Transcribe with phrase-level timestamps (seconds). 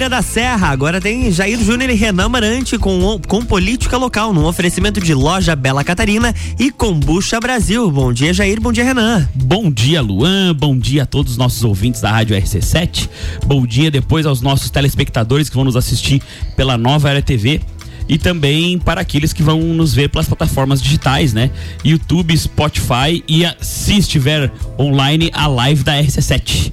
[0.00, 0.68] Sucupira da Serra.
[0.68, 5.54] Agora tem Jair Júnior e Renan Marante com, com política local, no oferecimento de loja
[5.54, 7.90] Bela Catarina e Combucha Brasil.
[7.90, 8.58] Bom dia, Jair.
[8.62, 9.28] Bom dia, Renan.
[9.34, 10.54] Bom dia, Luan.
[10.54, 13.10] Bom dia a todos os nossos ouvintes da Rádio RC7.
[13.44, 16.22] Bom dia depois aos nossos telespectadores que vão nos assistir
[16.56, 17.60] pela nova Era TV
[18.08, 21.50] e também para aqueles que vão nos ver pelas plataformas digitais, né?
[21.84, 26.72] YouTube, Spotify e a, se estiver online a live da RC7.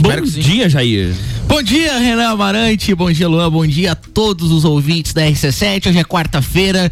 [0.00, 1.14] Bom dia, Jair.
[1.46, 2.94] Bom dia, Renan Amarante.
[2.94, 3.50] Bom dia, Luan.
[3.50, 5.88] Bom dia a todos os ouvintes da RC7.
[5.88, 6.90] Hoje é quarta-feira.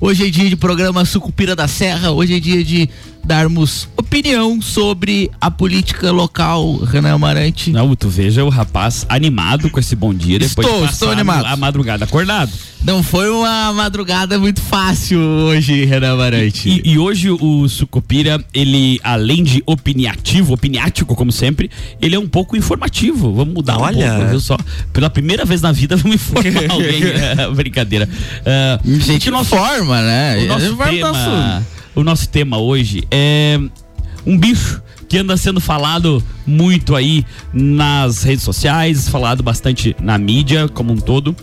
[0.00, 2.10] Hoje é dia de programa Sucupira da Serra.
[2.10, 2.88] Hoje é dia de
[3.24, 7.70] darmos opinião sobre a política local, Renan Amarante.
[7.70, 11.46] Não, tu veja o rapaz animado com esse bom dia depois estou, de estou animado.
[11.46, 12.52] a madrugada acordado.
[12.84, 16.68] Não foi uma madrugada muito fácil hoje, Renan Amarante.
[16.68, 22.28] E, e, hoje o Sucupira, ele, além de opiniativo, opiniático, como sempre, ele é um
[22.28, 23.32] pouco informativo.
[23.32, 23.96] Vamos mudar Olha.
[23.96, 24.58] um pouco, viu só?
[24.92, 27.02] Pela primeira vez na vida, vamos informar alguém.
[27.04, 28.08] é, brincadeira.
[28.84, 30.38] Uh, Gente, não forma, né?
[30.44, 31.62] O nosso tema
[31.94, 33.58] o nosso tema hoje é
[34.26, 40.68] um bicho que anda sendo falado muito aí nas redes sociais, falado bastante na mídia
[40.68, 41.36] como um todo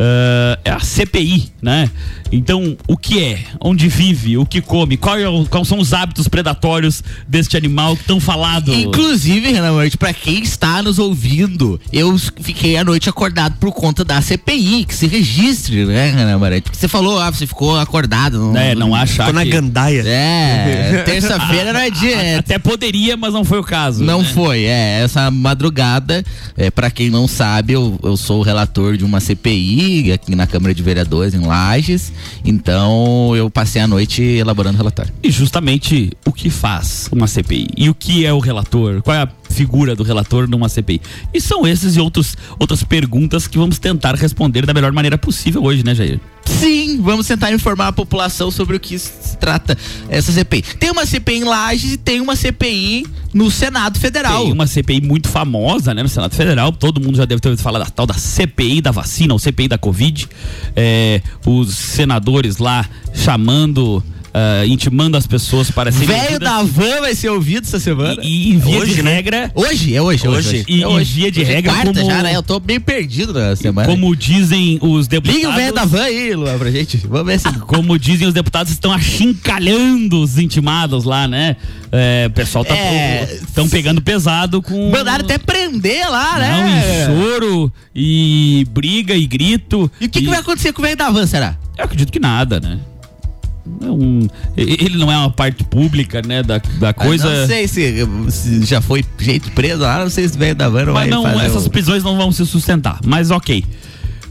[0.00, 1.90] uh, é a CPI, né?
[2.32, 3.40] Então, o que é?
[3.60, 4.38] Onde vive?
[4.38, 4.96] O que come?
[4.96, 8.72] Qual é o, quais são os hábitos predatórios deste animal tão falado?
[8.72, 14.04] Inclusive, Renan Noite, pra quem está nos ouvindo, eu fiquei a noite acordado por conta
[14.04, 16.62] da CPI, que se registre, né, Renan Moretti?
[16.62, 18.38] Porque você falou, ah, você ficou acordado.
[18.52, 20.02] Não, é, não achar Ficou na gandaia.
[20.06, 22.38] É, terça-feira não é dia.
[22.38, 24.04] Até poderia, mas não foi o caso.
[24.04, 24.28] Não né?
[24.32, 25.00] foi, é.
[25.02, 26.24] Essa madrugada,
[26.56, 30.46] é, para quem não sabe, eu, eu sou o relator de uma CPI aqui na
[30.46, 32.12] Câmara de Vereadores, em Lages.
[32.44, 35.12] Então eu passei a noite elaborando o relatório.
[35.22, 37.68] E justamente o que faz uma CPI?
[37.76, 39.02] E o que é o relator?
[39.02, 41.00] Qual é a figura do relator numa CPI?
[41.34, 45.62] E são esses e outros, outras perguntas que vamos tentar responder da melhor maneira possível
[45.62, 46.20] hoje, né, Jair?
[46.44, 49.76] Sim, vamos tentar informar a população sobre o que se trata
[50.08, 50.62] essa CPI.
[50.78, 54.42] Tem uma CPI em Lages e tem uma CPI no Senado Federal.
[54.42, 56.72] Tem uma CPI muito famosa, né, no Senado Federal.
[56.72, 59.68] Todo mundo já deve ter ouvido falar da tal da CPI da vacina, ou CPI
[59.68, 60.28] da Covid.
[60.74, 66.08] É, os senadores lá chamando uh, intimando as pessoas para serem.
[66.08, 68.22] Velho da van vai ser ouvido essa semana.
[68.22, 69.14] E, e em via hoje, de né?
[69.14, 69.50] regra.
[69.54, 70.48] Hoje, é hoje, é hoje.
[70.48, 70.64] hoje.
[70.68, 71.12] E é hoje.
[71.12, 71.72] em via de hoje é regra.
[71.72, 72.36] É quarta como, já, né?
[72.36, 73.88] Eu tô bem perdido na semana.
[73.88, 75.40] Como dizem os deputados.
[75.40, 76.96] Liga o velho da van aí, Luan, pra gente.
[77.06, 77.52] Vamos ver se.
[77.60, 81.56] Como dizem os deputados, estão achincalhando os intimados lá, né?
[81.92, 82.74] É, o pessoal tá.
[83.32, 83.68] Estão é...
[83.68, 84.90] pegando pesado com.
[84.90, 86.50] Mandaram até prender lá, né?
[86.50, 89.90] Não, e choro, e briga, e grito.
[90.00, 90.22] E o que, e...
[90.22, 91.56] que vai acontecer com o velho da van, será?
[91.76, 92.78] Eu acredito que nada, né?
[93.80, 94.26] É um,
[94.56, 97.26] ele não é uma parte pública, né, da, da coisa.
[97.26, 100.68] Eu não sei se, se, já foi gente preso lá, não sei se veio da
[100.68, 101.70] van Mas não, essas o...
[101.70, 103.00] prisões não vão se sustentar.
[103.04, 103.64] Mas ok.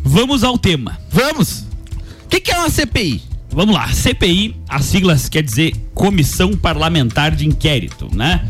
[0.03, 0.97] Vamos ao tema.
[1.11, 1.65] Vamos!
[2.25, 3.21] O que, que é uma CPI?
[3.51, 8.45] Vamos lá, CPI, as siglas quer dizer Comissão Parlamentar de Inquérito, né?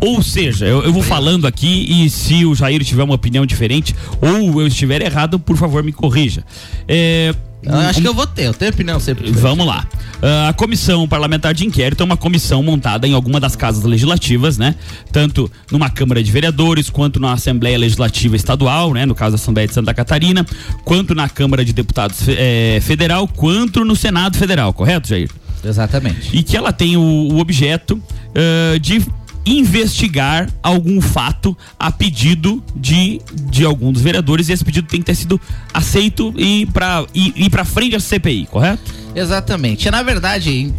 [0.00, 3.94] Ou seja, eu, eu, vou falando aqui e se o Jair tiver uma opinião diferente
[4.20, 6.42] ou eu estiver errado, por favor me corrija.
[6.88, 9.30] É, eu acho que eu vou ter, eu tenho opinião sempre.
[9.32, 9.86] Vamos lá.
[10.22, 14.58] Uh, a comissão parlamentar de inquérito é uma comissão montada em alguma das casas legislativas,
[14.58, 14.74] né?
[15.12, 19.04] Tanto numa Câmara de Vereadores, quanto na Assembleia Legislativa Estadual, né?
[19.04, 20.44] No caso da Assembleia de Santa Catarina,
[20.84, 25.30] quanto na Câmara de Deputados eh, Federal, quanto no Senado Federal, correto, Jair?
[25.64, 26.36] Exatamente.
[26.36, 29.02] E que ela tem o, o objeto uh, de
[29.44, 33.20] investigar algum fato a pedido de,
[33.50, 35.40] de algum dos vereadores e esse pedido tem que ter sido
[35.72, 39.00] aceito e para ir, ir para frente da CPI, correto?
[39.14, 39.90] Exatamente.
[39.90, 40.72] Na verdade,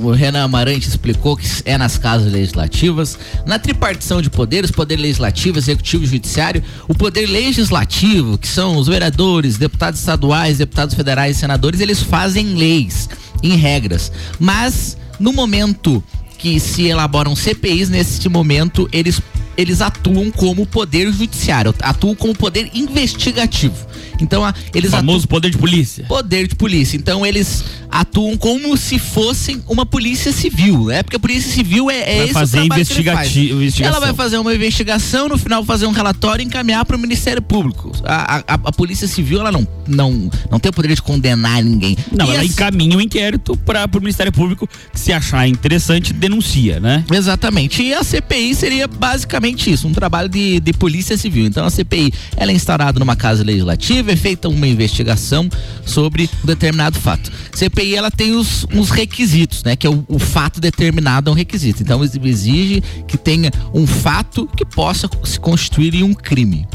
[0.00, 5.58] o Renan Amarante explicou que é nas casas legislativas, na tripartição de poderes, poder legislativo,
[5.58, 11.80] executivo e judiciário, o poder legislativo, que são os vereadores, deputados estaduais, deputados federais senadores,
[11.80, 13.08] eles fazem leis
[13.42, 14.10] em regras.
[14.38, 16.02] Mas no momento
[16.38, 19.20] que se elaboram CPIs nesse momento, eles
[19.56, 23.86] eles atuam como poder judiciário, atuam como poder investigativo.
[24.20, 24.42] Então,
[24.74, 25.28] eles o famoso atuam...
[25.28, 26.04] poder de polícia.
[26.04, 26.96] Poder de polícia.
[26.96, 27.64] Então, eles
[28.00, 31.02] atuam como se fossem uma polícia civil, né?
[31.02, 33.86] Porque a polícia civil é, é vai esse fazer o investigação.
[33.86, 37.40] Ela vai fazer uma investigação, no final fazer um relatório e encaminhar para o Ministério
[37.40, 37.92] Público.
[38.04, 41.96] A, a, a, polícia civil ela não, não, não tem o poder de condenar ninguém.
[42.12, 42.50] Não, e ela as...
[42.50, 47.02] encaminha o um inquérito para o Ministério Público que se achar interessante denuncia, né?
[47.10, 47.82] Exatamente.
[47.82, 51.46] E a CPI seria basicamente isso, um trabalho de, de polícia civil.
[51.46, 55.48] Então a CPI ela é instaurada numa casa legislativa, é feita uma investigação
[55.86, 57.32] sobre um determinado fato.
[57.54, 59.76] CPI CPI ela tem os, uns requisitos, né?
[59.76, 61.82] Que é o, o fato determinado é um requisito.
[61.82, 66.66] Então exige que tenha um fato que possa se constituir em um crime.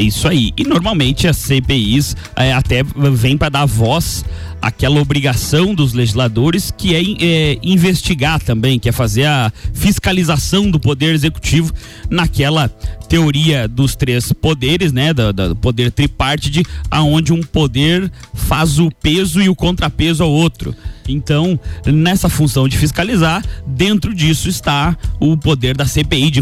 [0.00, 0.52] Isso aí.
[0.56, 4.24] E normalmente as CPIs é, até vêm para dar voz
[4.60, 10.80] àquela obrigação dos legisladores que é, é, investigar também, que é fazer a fiscalização do
[10.80, 11.72] poder executivo
[12.10, 12.68] naquela
[13.08, 19.40] teoria dos três poderes, né, do, do poder tripártite, aonde um poder faz o peso
[19.40, 20.74] e o contrapeso ao outro.
[21.08, 26.40] Então, nessa função de fiscalizar, dentro disso está o poder da CPI de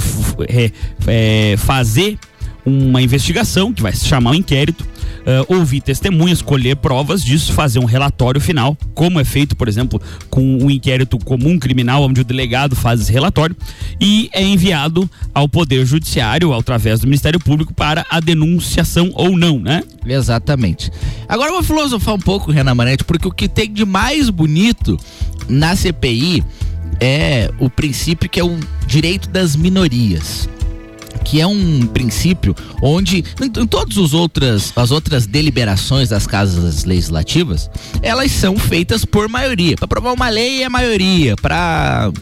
[0.48, 0.72] é,
[1.06, 2.18] é, fazer
[2.66, 7.78] uma investigação que vai se chamar um inquérito, uh, ouvir testemunhas, colher provas disso, fazer
[7.78, 12.24] um relatório final, como é feito, por exemplo, com um inquérito comum criminal, onde o
[12.24, 13.54] delegado faz esse relatório,
[14.00, 19.60] e é enviado ao Poder Judiciário, através do Ministério Público, para a denunciação ou não,
[19.60, 19.84] né?
[20.04, 20.90] Exatamente.
[21.28, 24.98] Agora eu vou filosofar um pouco, Renan Manete, porque o que tem de mais bonito
[25.48, 26.42] na CPI
[26.98, 30.48] é o princípio que é o direito das minorias
[31.26, 37.68] que é um princípio onde em, todas as outras, as outras deliberações das casas legislativas,
[38.00, 39.74] elas são feitas por maioria.
[39.74, 42.12] Para aprovar uma lei é maioria, para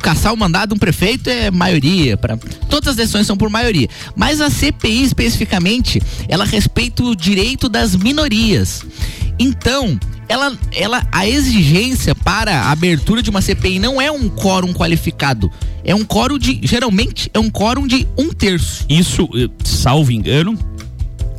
[0.00, 2.36] caçar o mandado de um prefeito é maioria, para
[2.68, 3.88] todas as decisões são por maioria.
[4.14, 8.84] Mas a CPI especificamente, ela respeita o direito das minorias.
[9.40, 9.98] Então,
[10.30, 15.50] ela, ela, a exigência para a abertura de uma CPI não é um quórum qualificado.
[15.82, 18.86] É um quórum de, geralmente, é um quórum de um terço.
[18.88, 20.56] Isso, eh, salvo engano,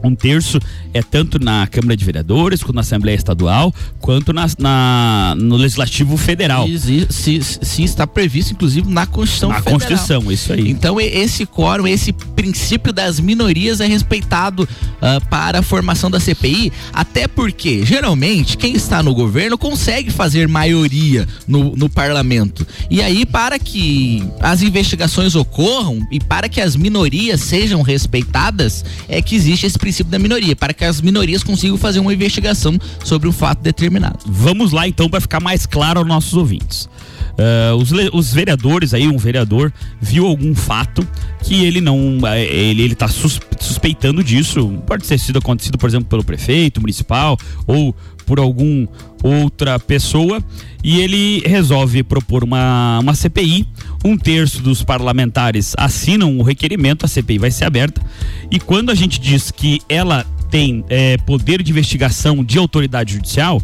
[0.04, 0.60] um terço
[0.94, 6.18] é tanto na Câmara de Vereadores, quanto na Assembleia Estadual, quanto na, na no Legislativo
[6.18, 6.68] Federal.
[7.10, 9.80] Se, está previsto, inclusive, na Constituição na Federal.
[9.80, 10.70] Constituição, isso aí.
[10.70, 16.72] Então, esse quórum, esse princípio das minorias é respeitado uh, para a formação da CPI,
[16.92, 22.66] até porque, geralmente, quem está no governo consegue fazer maioria no, no parlamento.
[22.90, 29.22] E aí, para que as investigações ocorram e para que as minorias sejam respeitadas, é
[29.22, 33.28] que existe esse princípio da minoria, para que as minorias consigam fazer uma investigação sobre
[33.28, 34.20] um fato determinado.
[34.26, 36.90] Vamos lá então para ficar mais claro aos nossos ouvintes.
[37.32, 39.72] Uh, os, os, vereadores aí, um vereador
[40.02, 41.08] viu algum fato
[41.42, 46.08] que ele não, eh, ele ele está suspeitando disso, pode ter sido acontecido, por exemplo,
[46.08, 47.96] pelo prefeito municipal ou
[48.26, 48.88] por algum
[49.24, 50.44] outra pessoa
[50.84, 53.68] e ele resolve propor uma, uma CPI.
[54.04, 58.02] Um terço dos parlamentares assinam o requerimento, a CPI vai ser aberta.
[58.50, 63.62] E quando a gente diz que ela tem é, poder de investigação de autoridade judicial,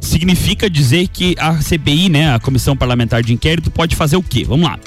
[0.00, 4.44] significa dizer que a CPI, né, a Comissão Parlamentar de Inquérito, pode fazer o quê?
[4.44, 4.78] Vamos lá.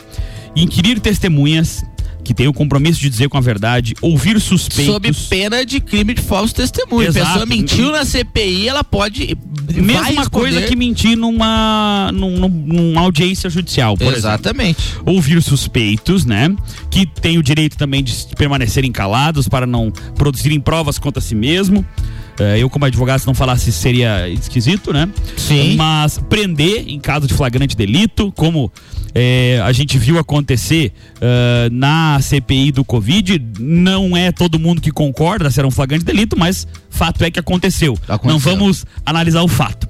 [0.56, 1.83] Inquirir testemunhas,
[2.24, 4.94] que tem o compromisso de dizer com a verdade, ouvir suspeitos.
[4.94, 7.07] Sob pena de crime de falso testemunho.
[7.07, 7.25] Exato.
[7.25, 9.38] A pessoa mentiu na CPI, ela pode.
[9.74, 14.81] Mesma coisa que mentir numa, numa, numa audiência judicial, por Exatamente.
[14.81, 15.13] Exemplo.
[15.13, 16.54] Ouvir suspeitos, né?
[16.89, 21.86] Que tem o direito também de permanecerem calados para não produzirem provas contra si mesmo.
[22.39, 25.09] É, eu, como advogado, se não falasse seria esquisito, né?
[25.36, 25.75] Sim.
[25.75, 28.71] Mas prender em caso de flagrante delito, como
[29.13, 34.91] é, a gente viu acontecer uh, na CPI do Covid, não é todo mundo que
[34.91, 37.97] concorda se era um flagrante delito, mas fato é que aconteceu.
[38.07, 38.31] aconteceu.
[38.31, 39.88] Não vamos analisar o fato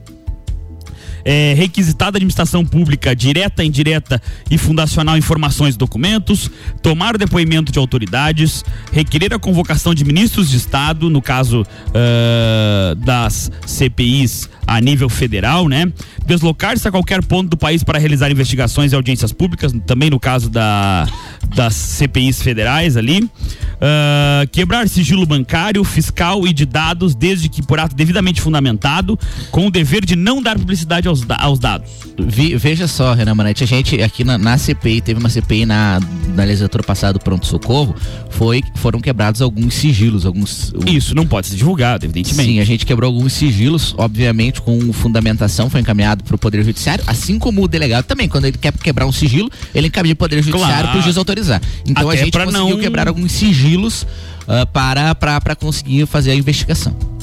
[1.30, 6.50] é, requisitar da administração pública direta, indireta e fundacional informações e documentos,
[6.82, 12.96] tomar o depoimento de autoridades, requerer a convocação de ministros de Estado, no caso uh,
[12.96, 15.92] das CPIs a nível federal, né?
[16.26, 20.50] Deslocar-se a qualquer ponto do país para realizar investigações e audiências públicas, também no caso
[20.50, 21.08] da,
[21.56, 23.24] das CPIs federais ali.
[23.24, 29.18] Uh, quebrar sigilo bancário, fiscal e de dados, desde que por ato devidamente fundamentado,
[29.50, 31.90] com o dever de não dar publicidade aos, aos dados.
[32.18, 36.00] Vi, veja só, Renan Manete, a gente aqui na, na, CPI, teve uma CPI na,
[36.36, 37.96] na legislatura passada do Pronto Socorro,
[38.30, 40.74] foi, foram quebrados alguns sigilos, alguns...
[40.86, 42.52] Isso não pode ser divulgado, evidentemente.
[42.52, 47.04] Sim, a gente quebrou alguns sigilos, obviamente com fundamentação, foi encaminhado para o Poder Judiciário,
[47.08, 50.42] assim como o delegado também, quando ele quer quebrar um sigilo, ele encaminha o Poder
[50.44, 50.88] Judiciário claro.
[50.90, 51.62] para o juiz autorizar.
[51.86, 52.80] Então Até a gente conseguiu não...
[52.80, 57.19] quebrar alguns sigilos uh, para, para, para conseguir fazer a investigação.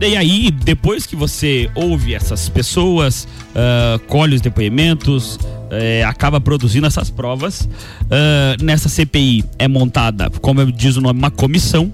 [0.00, 6.86] E aí, depois que você ouve essas pessoas, uh, colhe os depoimentos, uh, acaba produzindo
[6.86, 11.92] essas provas, uh, nessa CPI é montada, como diz o nome, uma comissão.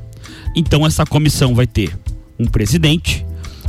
[0.54, 1.96] Então, essa comissão vai ter
[2.38, 3.23] um presidente,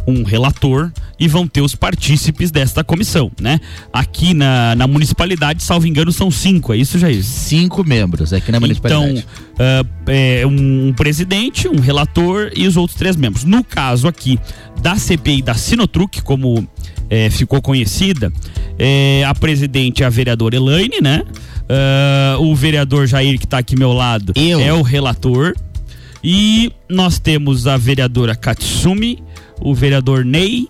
[0.08, 3.60] um relator e vão ter os partícipes desta comissão, né?
[3.92, 7.24] Aqui na, na municipalidade, salvo engano, são cinco, é isso, Jair?
[7.24, 9.26] Cinco membros aqui na municipalidade.
[9.54, 13.44] Então, uh, é um presidente, um relator e os outros três membros.
[13.44, 14.38] No caso aqui
[14.82, 16.68] da CPI da Sinotruc, como
[17.10, 18.32] é, ficou conhecida,
[18.78, 21.24] é, a presidente é a vereadora Elaine, né?
[21.66, 24.60] Uh, o vereador Jair, que está aqui ao meu lado, Eu.
[24.60, 25.56] é o relator
[26.24, 29.20] E nós temos a vereadora Katsumi,
[29.60, 30.68] o vereador Ney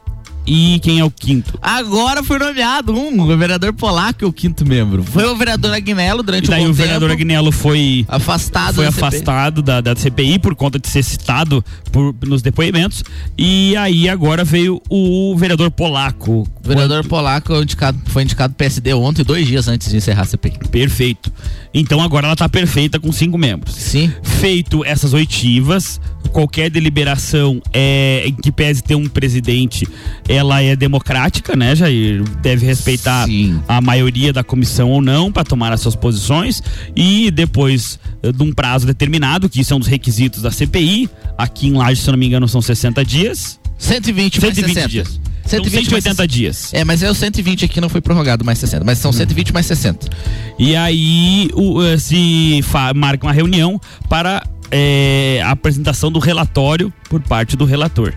[0.47, 1.57] e quem é o quinto?
[1.59, 5.03] Agora foi nomeado um, o vereador polaco é o quinto membro.
[5.03, 8.83] Foi o vereador Agnello durante e daí um o vereador tempo, Agnello foi afastado, foi
[8.83, 13.03] da afastado da, da CPI por conta de ser citado por, nos depoimentos.
[13.35, 16.47] E aí agora veio o vereador polaco.
[16.63, 20.25] O vereador polaco foi indicado, foi indicado PSD ontem, dois dias antes de encerrar a
[20.25, 20.59] CPI.
[20.69, 21.31] Perfeito.
[21.77, 23.75] Então agora ela está perfeita com cinco membros.
[23.75, 24.12] Sim.
[24.24, 26.00] Feito essas oitivas,
[26.32, 29.86] qualquer deliberação é, em que pese ter um presidente,
[30.27, 32.24] ela é democrática, né, Jair?
[32.41, 33.62] Deve respeitar Sim.
[33.67, 36.63] a maioria da comissão ou não para tomar as suas posições
[36.96, 41.67] e depois eh, de um prazo determinado, que são é dos requisitos da CPI, aqui
[41.67, 43.60] em Laje, se eu não me engano, são 60 dias.
[43.77, 45.20] 120, 120 mais dias.
[45.45, 46.31] 120 então, 180 mais...
[46.31, 46.73] dias.
[46.73, 49.13] É, mas é o 120 aqui não foi prorrogado mais 60, mas são hum.
[49.13, 50.09] 120 mais 60.
[50.57, 52.63] E aí o, eh, se
[52.95, 58.13] marca uma reunião para é, a apresentação do relatório por parte do relator.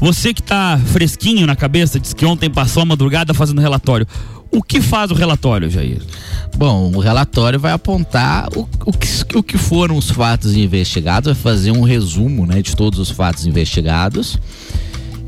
[0.00, 4.06] Você que está fresquinho na cabeça, disse que ontem passou a madrugada fazendo relatório.
[4.50, 6.00] O que faz o relatório, Jair?
[6.56, 11.42] Bom, o relatório vai apontar o, o, que, o que foram os fatos investigados, vai
[11.42, 14.38] fazer um resumo né, de todos os fatos investigados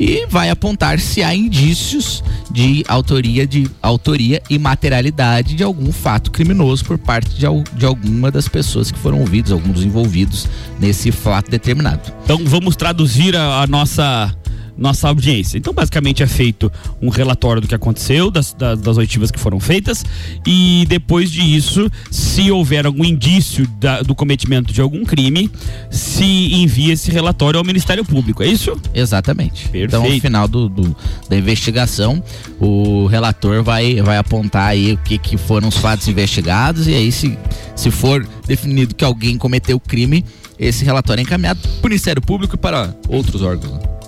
[0.01, 6.31] e vai apontar se há indícios de autoria de autoria e materialidade de algum fato
[6.31, 10.49] criminoso por parte de, de alguma das pessoas que foram ouvidas, alguns dos envolvidos
[10.81, 12.11] nesse fato determinado.
[12.25, 14.35] Então vamos traduzir a, a nossa
[14.81, 15.59] nossa audiência.
[15.59, 16.73] Então, basicamente, é feito
[17.03, 20.03] um relatório do que aconteceu, das, das, das oitivas que foram feitas,
[20.47, 25.51] e depois disso, se houver algum indício da, do cometimento de algum crime,
[25.91, 28.75] se envia esse relatório ao Ministério Público, é isso?
[28.95, 29.65] Exatamente.
[29.65, 29.97] Perfeito.
[29.97, 30.97] Então, ao final do, do,
[31.29, 32.23] da investigação,
[32.59, 37.13] o relator vai, vai apontar aí o que, que foram os fatos investigados, e aí,
[37.13, 37.39] se,
[37.77, 40.25] se for definido que alguém cometeu crime,
[40.59, 44.00] esse relatório é encaminhado para o Ministério Público e para outros órgãos.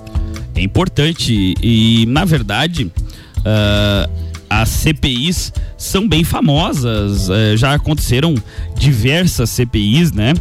[0.62, 4.10] É importante e, na verdade, uh,
[4.48, 7.28] as CPIs são bem famosas.
[7.28, 8.36] Uh, já aconteceram
[8.78, 10.34] diversas CPIs, né?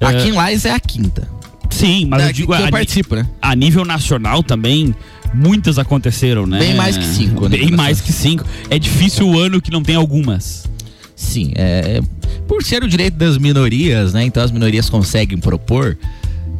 [0.00, 1.28] Aqui em Lais é a quinta.
[1.70, 3.28] Sim, mas é, eu digo que eu a, participo, né?
[3.40, 4.92] a nível nacional também
[5.32, 6.58] muitas aconteceram, né?
[6.58, 7.48] Bem mais que cinco.
[7.48, 7.58] Né?
[7.58, 8.44] Bem mais que cinco.
[8.68, 10.68] É difícil o ano que não tem algumas.
[11.14, 12.00] Sim, é,
[12.48, 14.24] por ser o direito das minorias, né?
[14.24, 15.96] Então as minorias conseguem propor.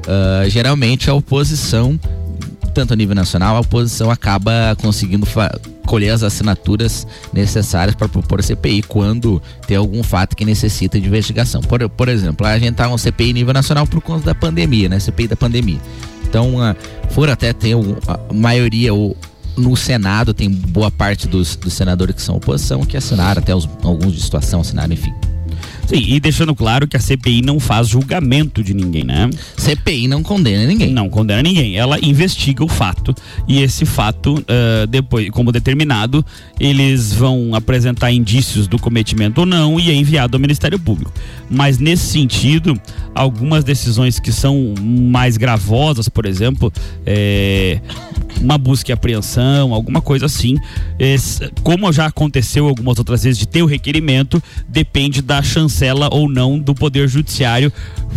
[0.00, 2.00] Uh, geralmente a oposição
[2.72, 5.26] tanto a nível nacional, a oposição acaba conseguindo
[5.86, 11.06] colher as assinaturas necessárias para propor a CPI quando tem algum fato que necessita de
[11.06, 11.60] investigação.
[11.60, 15.00] Por, por exemplo, a gente tá um CPI nível nacional por conta da pandemia, né?
[15.00, 15.80] CPI da pandemia.
[16.28, 16.76] Então, uh,
[17.10, 17.74] for até ter
[18.06, 19.16] a maioria ou
[19.56, 23.68] no Senado tem boa parte dos, dos senadores que são oposição que assinaram, até os,
[23.82, 25.12] alguns de situação assinaram, enfim.
[25.90, 29.28] Sim, e deixando claro que a CPI não faz julgamento de ninguém, né?
[29.56, 30.92] CPI não condena ninguém.
[30.92, 31.76] Não condena ninguém.
[31.76, 33.12] Ela investiga o fato
[33.48, 36.24] e esse fato, uh, depois, como determinado,
[36.60, 41.12] eles vão apresentar indícios do cometimento ou não e é enviado ao Ministério Público.
[41.50, 42.80] Mas nesse sentido,
[43.12, 46.72] algumas decisões que são mais gravosas, por exemplo,
[47.04, 47.80] é,
[48.40, 50.56] uma busca e apreensão, alguma coisa assim,
[50.98, 55.42] esse, como já aconteceu algumas outras vezes de ter o requerimento, depende da
[55.80, 57.72] chancela ou não do Poder Judiciário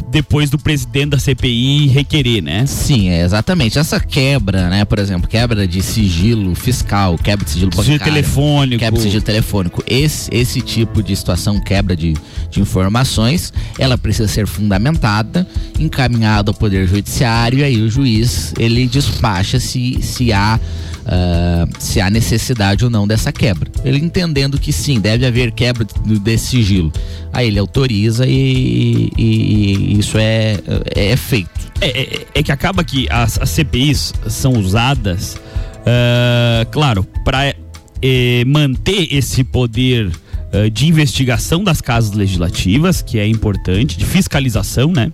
[0.10, 2.66] depois do presidente da CPI requerer, né?
[2.66, 3.80] Sim, é exatamente.
[3.80, 8.80] Essa quebra, né, por exemplo, quebra de sigilo fiscal, quebra de sigilo bancário, sigilo telefônico,
[8.80, 12.16] quebra de sigilo telefônico, esse, esse tipo de situação, quebra de,
[12.50, 15.48] de informações, ela precisa ser fundamentada,
[15.80, 20.60] encaminhada ao Poder Judiciário e aí o juiz, ele despacha se, se há
[21.06, 23.70] uh, se há necessidade ou não dessa quebra.
[23.84, 25.86] Ele entendendo que sim, deve haver quebra
[26.22, 26.92] desse sigilo.
[27.32, 30.60] Aí ele autoriza e, e, e isso é,
[30.96, 31.50] é, é feito.
[31.82, 37.54] É, é, é, que acaba que as, as CPIs são usadas, uh, claro, para
[38.02, 44.92] eh, manter esse poder uh, de investigação das casas legislativas, que é importante, de fiscalização,
[44.92, 45.12] né?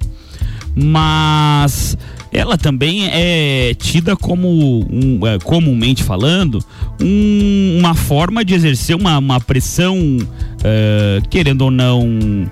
[0.75, 1.97] Mas
[2.31, 6.63] ela também é tida como, um, é, comumente falando,
[7.01, 12.49] um, uma forma de exercer uma, uma pressão, uh, querendo ou não,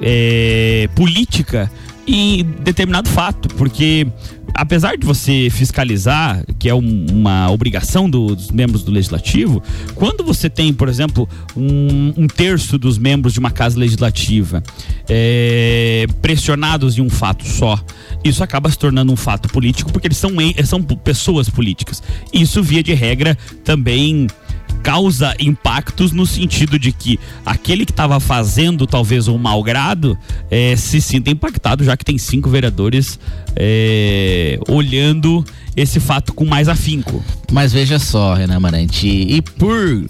[0.00, 1.70] é, política
[2.06, 4.06] em determinado fato, porque
[4.54, 9.62] apesar de você fiscalizar, que é um, uma obrigação do, dos membros do legislativo,
[9.94, 14.62] quando você tem, por exemplo, um, um terço dos membros de uma casa legislativa
[15.08, 17.78] é, pressionados em um fato só,
[18.24, 20.30] isso acaba se tornando um fato político porque eles são,
[20.64, 22.02] são pessoas políticas.
[22.32, 24.26] Isso, via de regra, também
[24.82, 30.16] causa impactos no sentido de que aquele que estava fazendo talvez um malgrado
[30.50, 33.18] é, se sinta impactado, já que tem cinco vereadores
[33.56, 35.44] é, olhando
[35.76, 37.22] esse fato com mais afinco.
[37.52, 40.08] Mas veja só, Renan Marante, e por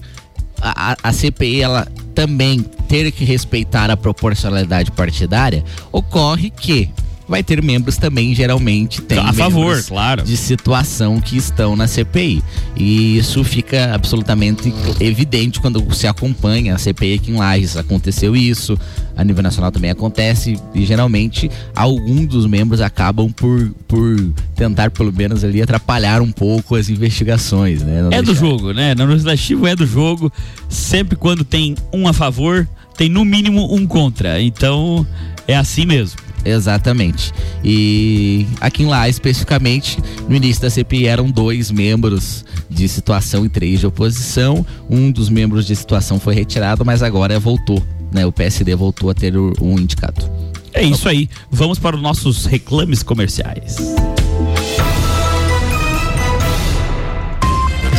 [0.60, 6.90] a, a CPI ela também ter que respeitar a proporcionalidade partidária, ocorre que
[7.28, 12.42] vai ter membros também, geralmente tem a favor, claro, de situação que estão na CPI.
[12.74, 17.76] E isso fica absolutamente evidente quando se acompanha a CPI aqui em Lages.
[17.76, 18.78] Aconteceu isso,
[19.16, 25.12] a nível nacional também acontece e geralmente alguns dos membros acabam por, por tentar pelo
[25.12, 28.00] menos ali atrapalhar um pouco as investigações, né?
[28.02, 28.22] Não é deixar...
[28.22, 28.94] do jogo, né?
[28.94, 30.32] No legislativo é do jogo.
[30.68, 32.66] Sempre quando tem um a favor,
[32.96, 34.40] tem no mínimo um contra.
[34.40, 35.06] Então
[35.46, 36.27] é assim mesmo.
[36.44, 37.32] Exatamente.
[37.64, 43.80] E aqui lá, especificamente, no início da CPI eram dois membros de situação e três
[43.80, 44.64] de oposição.
[44.88, 47.82] Um dos membros de situação foi retirado, mas agora voltou.
[48.12, 48.24] Né?
[48.24, 50.24] O PSD voltou a ter um indicado.
[50.72, 51.28] É isso aí.
[51.50, 53.76] Vamos para os nossos reclames comerciais.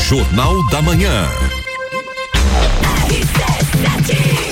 [0.08, 1.28] Jornal da Manhã.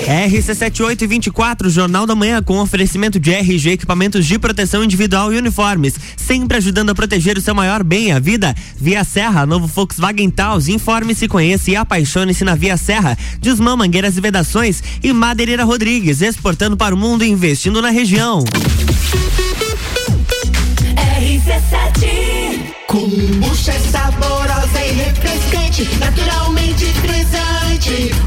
[0.07, 5.95] RC7824, Jornal da Manhã, com oferecimento de RG Equipamentos de Proteção Individual e Uniformes.
[6.15, 8.55] Sempre ajudando a proteger o seu maior bem, a vida.
[8.79, 10.69] Via Serra, novo Volkswagen Taos.
[10.69, 13.17] Informe-se, conheça e apaixone-se na Via Serra.
[13.41, 14.81] Desmã, Mangueiras e Vedações.
[15.03, 18.45] E Madeireira Rodrigues, exportando para o mundo e investindo na região.
[20.95, 22.27] RC7
[22.87, 27.46] Kombucha saborosa e refrescante, naturalmente frisante.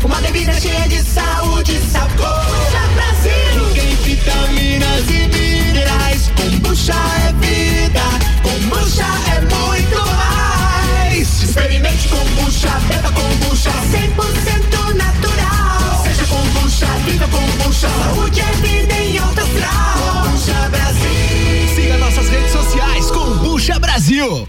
[0.02, 2.17] Uma bebida cheia de saúde sabor.
[2.17, 3.75] Kombucha Brasil.
[3.75, 6.31] Tem vitaminas e minerais.
[6.35, 8.00] Kombucha é vida.
[8.43, 9.05] Kombucha
[9.37, 11.43] é muito mais.
[11.43, 13.71] Experimente kombucha, beba kombucha.
[13.71, 16.05] 100% natural.
[16.05, 17.88] Seja kombucha, viva kombucha.
[17.88, 20.23] Saúde é vida em alta astral.
[20.25, 21.75] Kombucha Brasil.
[21.75, 23.11] Siga nossas redes sociais.
[23.11, 24.49] Kombucha Brasil.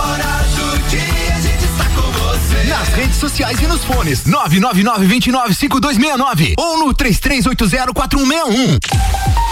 [2.81, 4.25] Nas redes sociais e nos fones.
[4.25, 8.79] 999 29 5269 ou no 33804161.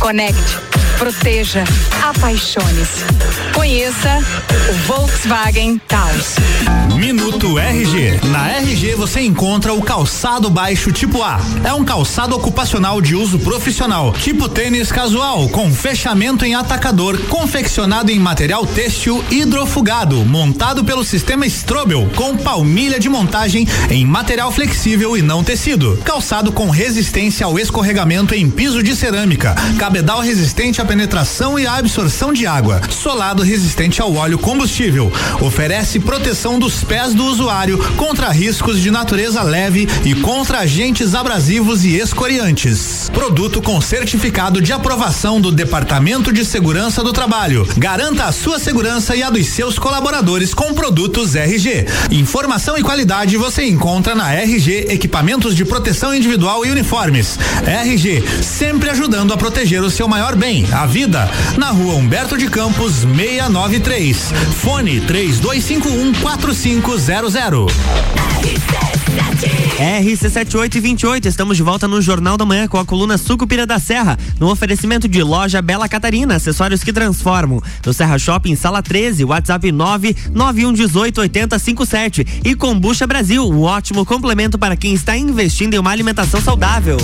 [0.00, 0.56] conecte,
[0.98, 1.62] proteja,
[2.02, 3.04] apaixone-se.
[3.54, 4.18] Conheça
[4.70, 6.36] o Volkswagen Taos.
[6.96, 8.20] Minuto RG.
[8.30, 11.40] Na RG você encontra o calçado baixo tipo A.
[11.64, 18.10] É um calçado ocupacional de uso profissional, tipo tênis casual, com fechamento em atacador, confeccionado
[18.10, 25.16] em material têxtil hidrofugado, montado pelo sistema Strobel, com palmilha de montagem em material flexível
[25.16, 25.98] e não tecido.
[26.04, 29.54] Calçado com resistência ao escorregamento em piso de cerâmica,
[29.90, 35.12] cabedal resistente à penetração e à absorção de água, solado resistente ao óleo combustível.
[35.40, 41.84] Oferece proteção dos pés do usuário contra riscos de natureza leve e contra agentes abrasivos
[41.84, 43.10] e escoriantes.
[43.12, 47.66] Produto com certificado de aprovação do Departamento de Segurança do Trabalho.
[47.76, 51.86] Garanta a sua segurança e a dos seus colaboradores com produtos RG.
[52.12, 57.36] Informação e qualidade você encontra na RG Equipamentos de Proteção Individual e Uniformes.
[57.66, 61.28] RG, sempre ajudando a proteger o seu maior bem, a vida.
[61.56, 64.32] Na rua Humberto de Campos, 693.
[64.62, 67.72] Fone 3251 4500.
[69.80, 74.50] RC7828, estamos de volta no Jornal da Manhã com a coluna Sucupira da Serra, no
[74.50, 77.62] oferecimento de loja Bela Catarina, acessórios que transformam.
[77.84, 82.26] No Serra Shopping, sala 13, WhatsApp 991188057.
[82.44, 86.98] E Combucha Brasil, um ótimo complemento para quem está investindo em uma alimentação saudável.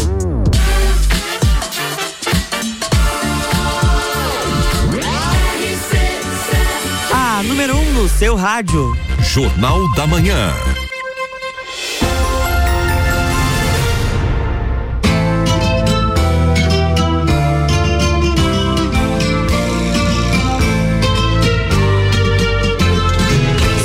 [8.07, 8.97] No seu rádio.
[9.21, 10.53] Jornal da Manhã.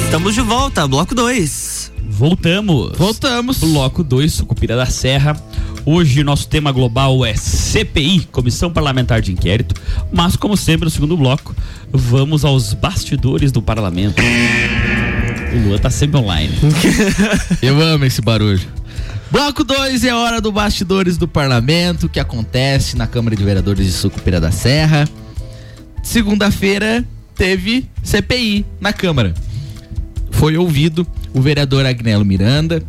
[0.05, 1.91] Estamos de volta, bloco 2.
[2.03, 2.95] Voltamos.
[2.95, 3.57] Voltamos.
[3.57, 5.35] Bloco 2, Sucupira da Serra.
[5.83, 9.73] Hoje nosso tema global é CPI, Comissão Parlamentar de Inquérito,
[10.11, 11.55] mas como sempre no segundo bloco,
[11.91, 14.21] vamos aos bastidores do parlamento.
[15.53, 16.53] O Luan tá sempre online.
[17.61, 18.61] Eu amo esse barulho.
[19.31, 23.91] Bloco 2 é hora do bastidores do parlamento, que acontece na Câmara de Vereadores de
[23.91, 25.09] Sucupira da Serra.
[26.03, 27.03] Segunda-feira
[27.35, 29.33] teve CPI na Câmara.
[30.29, 32.83] Foi ouvido o vereador Agnello Miranda,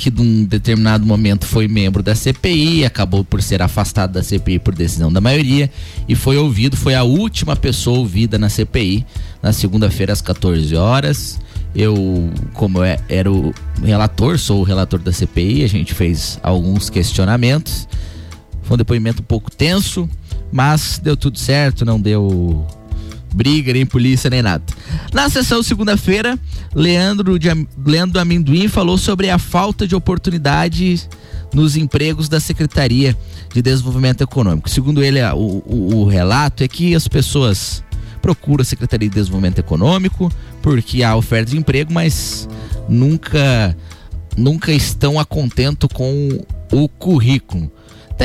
[0.00, 4.74] que num determinado momento foi membro da CPI, acabou por ser afastado da CPI por
[4.74, 5.70] decisão da maioria
[6.08, 9.04] e foi ouvido, foi a última pessoa ouvida na CPI
[9.42, 11.38] na segunda-feira às 14 horas.
[11.74, 16.88] Eu, como é, era o relator, sou o relator da CPI, a gente fez alguns
[16.88, 17.86] questionamentos.
[18.62, 20.08] Foi um depoimento um pouco tenso,
[20.50, 22.66] mas deu tudo certo, não deu
[23.34, 24.62] briga, nem polícia, nem nada.
[25.12, 26.38] Na sessão segunda-feira,
[26.74, 27.36] Leandro,
[27.84, 31.08] Leandro Amendoim falou sobre a falta de oportunidades
[31.52, 33.16] nos empregos da Secretaria
[33.52, 34.70] de Desenvolvimento Econômico.
[34.70, 37.82] Segundo ele, o, o, o relato é que as pessoas
[38.22, 40.30] procuram a Secretaria de Desenvolvimento Econômico
[40.62, 42.48] porque há oferta de emprego, mas
[42.88, 43.76] nunca
[44.36, 47.70] nunca estão a contento com o currículo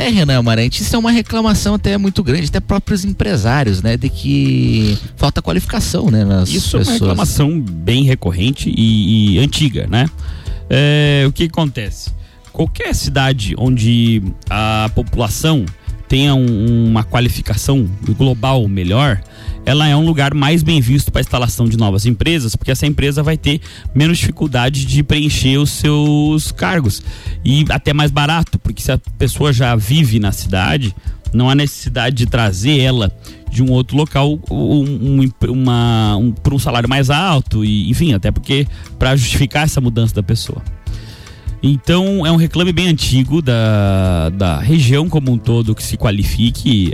[0.00, 3.96] até, Renan Amarante, isso é uma reclamação até muito grande, até próprios empresários, né?
[3.96, 6.24] De que falta qualificação, né?
[6.24, 6.86] Nas Isso pessoas.
[6.86, 10.06] é uma reclamação bem recorrente e, e antiga, né?
[10.68, 12.10] É, o que acontece?
[12.52, 15.64] Qualquer cidade onde a população
[16.08, 19.20] tenha um- uma qualificação global melhor,
[19.66, 22.86] ela é um lugar mais bem visto para a instalação de novas empresas, porque essa
[22.86, 23.60] empresa vai ter
[23.92, 27.02] menos dificuldade de preencher os seus cargos
[27.44, 30.94] e até mais barato, porque se a pessoa já vive na cidade,
[31.34, 33.12] não há necessidade de trazer ela
[33.50, 38.30] de um outro local um, um, um, por um salário mais alto e enfim até
[38.30, 38.66] porque
[38.98, 40.62] para justificar essa mudança da pessoa.
[41.60, 46.92] Então é um reclame bem antigo da, da região como um todo que se qualifique,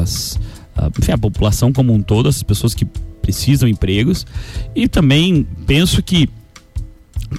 [0.00, 0.38] as,
[0.76, 2.86] a, enfim, a população como um todo, as pessoas que
[3.22, 4.26] precisam de empregos.
[4.74, 6.28] E também penso que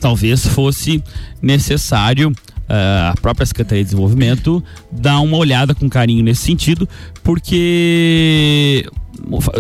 [0.02, 1.04] talvez fosse
[1.42, 6.88] necessário ah, a própria Secretaria de Desenvolvimento dar uma olhada com carinho nesse sentido,
[7.24, 8.86] porque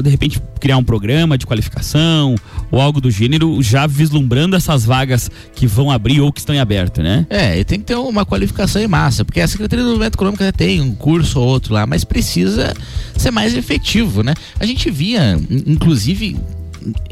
[0.04, 2.36] de repente criar um programa de qualificação
[2.72, 6.60] ou algo do gênero, já vislumbrando essas vagas que vão abrir ou que estão em
[6.60, 7.26] aberto, né?
[7.30, 10.44] É, e tem que ter uma qualificação em massa, porque a Secretaria de Desenvolvimento Econômico
[10.44, 12.74] já tem um curso ou outro lá, mas precisa
[13.16, 14.34] ser mais efetivo, né?
[14.60, 16.38] A gente via, in- inclusive,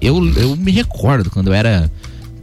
[0.01, 1.89] eu, eu me recordo quando eu era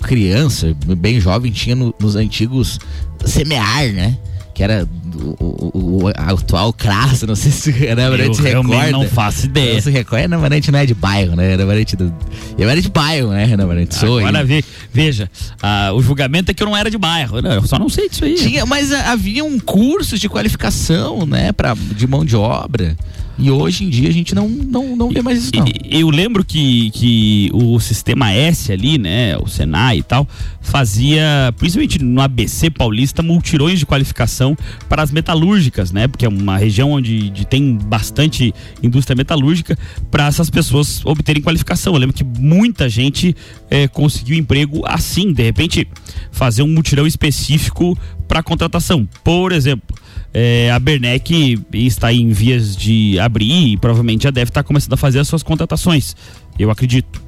[0.02, 2.78] criança, bem jovem, tinha no- nos antigos
[3.26, 4.16] semear, né?
[4.54, 8.90] Que era o, o- o atual CRAS, não sei se era Eu se realmente recorda.
[8.92, 9.74] não faço ideia.
[9.74, 11.48] Não se recorda, Renan Marante não é de bairro, né?
[11.48, 12.12] Renan Marante do...
[12.58, 13.94] Eu era de bairro, né, Renan Marante?
[13.94, 15.30] Sou Agora ve- veja,
[15.62, 17.56] ah, o julgamento é que eu não era de bairro, né?
[17.56, 18.34] eu só não sei disso aí.
[18.34, 22.94] Tinha, mas ah, havia um cursos de qualificação, né, pra, de mão de obra.
[23.38, 25.64] E hoje em dia a gente não, não, não vê mais isso, não.
[25.90, 30.28] Eu lembro que, que o sistema S ali, né, o Senai e tal,
[30.60, 34.56] fazia, principalmente no ABC paulista, multirões de qualificação
[34.88, 39.78] para as metalúrgicas, né, porque é uma região onde de- tem bastante indústria metalúrgica,
[40.10, 41.94] para essas pessoas obterem qualificação.
[41.94, 43.34] Eu lembro que muita gente
[43.70, 45.86] eh, conseguiu emprego assim, de repente,
[46.30, 47.96] fazer um mutirão específico
[48.28, 49.08] para contratação.
[49.24, 49.96] Por exemplo,
[50.34, 54.96] é, a Bernec está em vias de abrir e provavelmente já deve estar começando a
[54.96, 56.16] fazer as suas contratações,
[56.58, 57.22] eu acredito.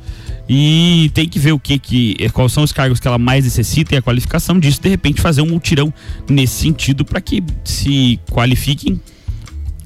[0.48, 3.44] E tem que ver o que que eh, quais são os cargos que ela mais
[3.44, 5.92] necessita e a qualificação disso, de repente fazer um mutirão
[6.28, 9.00] nesse sentido para que se qualifiquem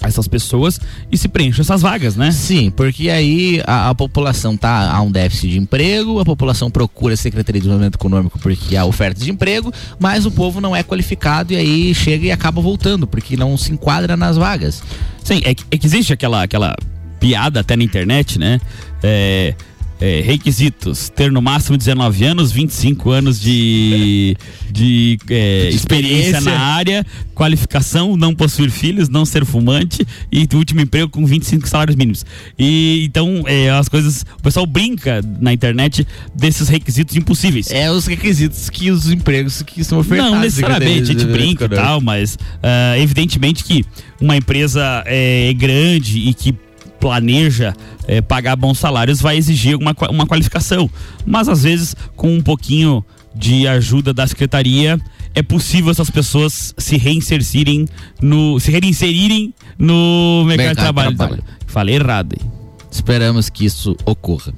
[0.03, 0.81] essas pessoas
[1.11, 2.31] e se preencham essas vagas, né?
[2.31, 7.15] Sim, porque aí a, a população tá há um déficit de emprego, a população procura
[7.15, 10.83] a Secretaria de Desenvolvimento Econômico porque há oferta de emprego, mas o povo não é
[10.83, 14.83] qualificado e aí chega e acaba voltando, porque não se enquadra nas vagas.
[15.23, 16.77] Sim, é que, é que existe aquela, aquela
[17.19, 18.61] piada até na internet, né?
[19.03, 19.55] É,
[20.01, 24.37] é, requisitos: ter no máximo 19 anos, 25 anos de,
[24.71, 31.09] de, é, experiência na área, qualificação, não possuir filhos, não ser fumante e último emprego
[31.09, 32.25] com 25 salários mínimos.
[32.59, 34.25] E então é, as coisas.
[34.39, 37.71] O pessoal brinca na internet desses requisitos impossíveis.
[37.71, 40.33] É os requisitos que os empregos que são ofertados.
[40.33, 43.85] Não necessariamente, a gente né, brinca e tal, mas ah, evidentemente que
[44.21, 46.55] uma empresa é, grande e que
[47.01, 47.75] planeja
[48.07, 50.91] é, pagar bons salários vai exigir uma, uma qualificação.
[51.27, 54.99] Mas às vezes, com um pouquinho de ajuda da secretaria,
[55.35, 57.87] é possível essas pessoas se reinserirem
[58.21, 58.59] no.
[58.59, 61.17] se reinserirem no mercado, de trabalho.
[61.17, 61.45] trabalho.
[61.67, 62.51] Falei errado, hein?
[62.91, 64.53] Esperamos que isso ocorra.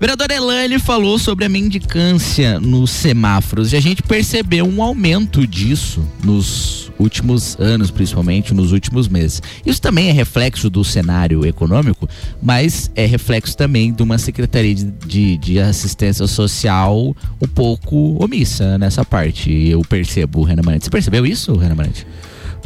[0.00, 6.04] Vereadora Elane falou sobre a mendicância nos semáforos e a gente percebeu um aumento disso
[6.24, 9.42] nos últimos anos, principalmente nos últimos meses.
[9.66, 12.08] Isso também é reflexo do cenário econômico,
[12.40, 18.78] mas é reflexo também de uma Secretaria de, de, de Assistência Social um pouco omissa
[18.78, 19.52] nessa parte.
[19.52, 20.84] Eu percebo, Renan Marante.
[20.84, 22.06] Você percebeu isso, Renan Marante?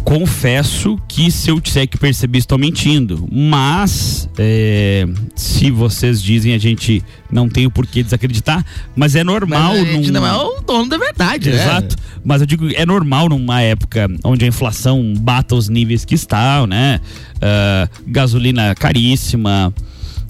[0.07, 3.29] Confesso que se eu disser que percebi, estou mentindo.
[3.31, 8.65] Mas, é, se vocês dizem, a gente não tem o porquê desacreditar.
[8.95, 9.75] Mas é normal.
[9.75, 11.57] Mas a gente num- não é o dono da verdade, né?
[11.57, 11.97] Exato.
[12.25, 16.65] Mas eu digo, é normal numa época onde a inflação bata os níveis que está,
[16.69, 17.01] né?
[17.43, 19.75] Ah, gasolina caríssima.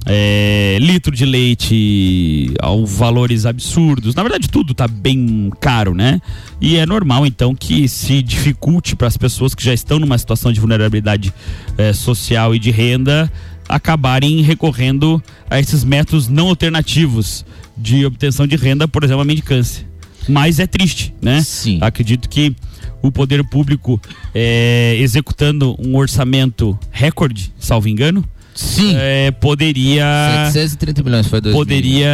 [0.09, 4.15] É, litro de leite ao valores absurdos.
[4.15, 6.21] Na verdade, tudo tá bem caro, né?
[6.61, 10.51] E é normal, então, que se dificulte para as pessoas que já estão numa situação
[10.53, 11.33] de vulnerabilidade
[11.77, 13.31] eh, social e de renda
[13.67, 17.45] acabarem recorrendo a esses métodos não alternativos
[17.77, 19.85] de obtenção de renda, por exemplo, a mendicância.
[20.29, 21.41] Mas é triste, né?
[21.41, 21.79] Sim.
[21.81, 22.55] Acredito que
[23.01, 24.01] o poder público
[24.33, 28.23] eh, executando um orçamento recorde, salvo engano,
[28.59, 28.93] Sim.
[28.97, 31.59] eh, poderia 730 milhões foi 2000.
[31.65, 32.09] poderia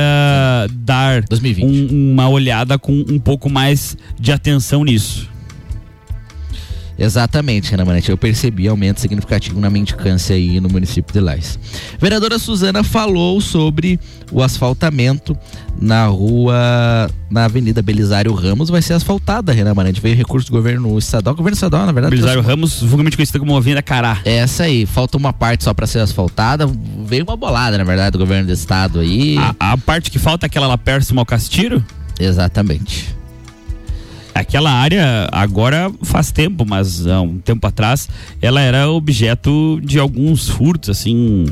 [0.73, 1.65] dar 2020.
[1.65, 5.29] um- uma olhada com um pouco mais de atenção nisso.
[6.97, 8.11] Exatamente, Renan Manete.
[8.11, 11.57] Eu percebi aumento significativo na mendicância aí no município de Lais.
[11.99, 13.99] Vereadora Suzana falou sobre
[14.31, 15.37] o asfaltamento
[15.81, 18.69] na rua, na Avenida Belisário Ramos.
[18.69, 19.99] Vai ser asfaltada, Renan Manete.
[19.99, 21.35] Veio recurso do governo estadual.
[21.35, 22.11] Governo estadual, na verdade.
[22.11, 24.19] Belisário trouxe- Ramos, vulgarmente conhecido como Avenida Cará.
[24.23, 24.85] Essa aí.
[24.85, 26.69] Falta uma parte só para ser asfaltada.
[27.05, 29.37] Veio uma bolada, na verdade, do governo do estado aí.
[29.59, 31.83] A, a parte que falta é aquela lá próxima ao Castiro,
[32.19, 33.15] Exatamente.
[34.33, 38.07] Aquela área agora faz tempo, mas há um tempo atrás
[38.41, 41.45] ela era objeto de alguns furtos, assim,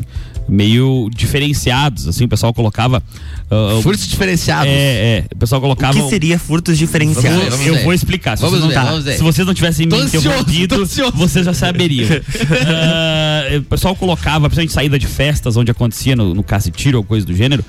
[0.50, 3.02] meio diferenciados, assim, o pessoal colocava...
[3.50, 4.68] ah, Furtos diferenciados.
[4.68, 5.98] É, é, o pessoal colocava...
[5.98, 7.40] O que seria furtos diferenciados?
[7.42, 7.84] vou- Vamos eu ver.
[7.84, 8.36] vou explicar.
[8.38, 9.18] Se, Vamos vocês, não ver, tá- vamos ver.
[9.18, 12.10] se vocês não tivessem me interrompido, vocês já saberiam.
[12.68, 16.98] Ah, o pessoal colocava, principalmente saída de festas, onde acontecia no, no caso de tiro
[16.98, 17.64] ou coisa do gênero,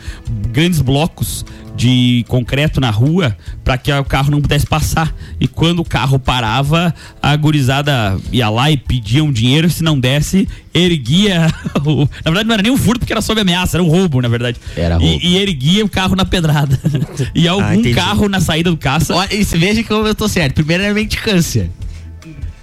[0.52, 1.44] grandes blocos
[1.76, 5.14] de concreto na rua para que o carro não pudesse passar.
[5.40, 9.98] E quando o carro parava, a gurizada ia lá e pedia um dinheiro, se não
[9.98, 11.46] desse, erguia.
[11.84, 14.20] o- na verdade, não era nem um furto, porque era sob ameaça, era um roubo,
[14.20, 14.58] na verdade.
[14.76, 15.24] Era E- roubo.
[15.24, 16.78] E, erguia o carro na pedrada.
[17.34, 19.14] e algum Ah, carro na saída do caça.
[19.14, 20.54] Olha, e se veja como eu tô certo.
[20.56, 21.70] Primeiro era mendicância.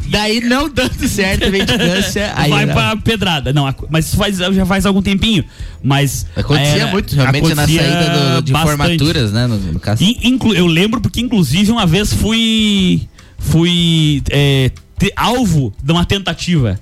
[0.09, 2.31] Daí não dando certo mendicância.
[2.35, 3.53] Aí vai era- pra pedrada.
[3.53, 5.43] Não, mas isso faz, já faz algum tempinho.
[5.83, 6.25] Mas.
[6.35, 8.77] Acontecia era- muito, realmente, na acontecia saída do- de bastante.
[8.77, 9.47] formaturas, né?
[9.47, 10.03] No, no caso.
[10.03, 13.07] In- inclu- eu lembro porque, inclusive, uma vez fui.
[13.37, 16.79] Fui é, te- alvo de uma tentativa.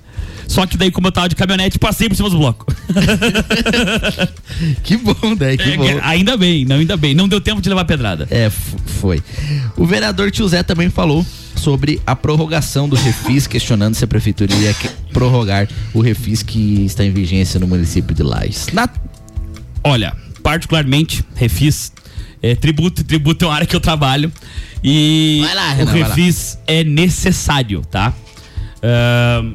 [0.48, 2.66] Só que daí, como eu tava de caminhonete, passei por cima do bloco.
[4.82, 5.56] Que bom, né?
[5.56, 5.84] Que É, bom.
[6.02, 7.14] ainda bem, não, ainda bem.
[7.14, 8.26] Não deu tempo de levar pedrada.
[8.30, 9.22] É, foi.
[9.76, 14.52] O vereador Tio Zé também falou sobre a prorrogação do refis, questionando se a prefeitura
[14.54, 18.68] iria que- prorrogar o refis que está em vigência no município de Lages.
[18.72, 18.88] Na-
[19.84, 21.92] Olha, particularmente, refis.
[22.42, 24.32] É, tributo, tributo é uma área que eu trabalho.
[24.82, 26.08] E Vai lá, o Renan, lá.
[26.08, 28.12] refis é necessário, tá?
[28.82, 29.52] Ahn,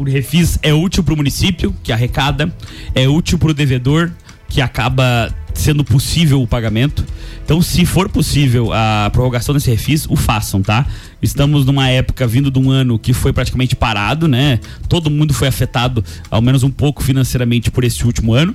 [0.00, 2.50] o refis é útil para o município, que arrecada,
[2.94, 4.10] é útil para o devedor,
[4.48, 7.04] que acaba sendo possível o pagamento.
[7.44, 10.86] Então, se for possível a prorrogação desse refis, o façam, tá?
[11.20, 14.58] Estamos numa época vindo de um ano que foi praticamente parado, né?
[14.88, 18.54] Todo mundo foi afetado, ao menos um pouco financeiramente, por esse último ano.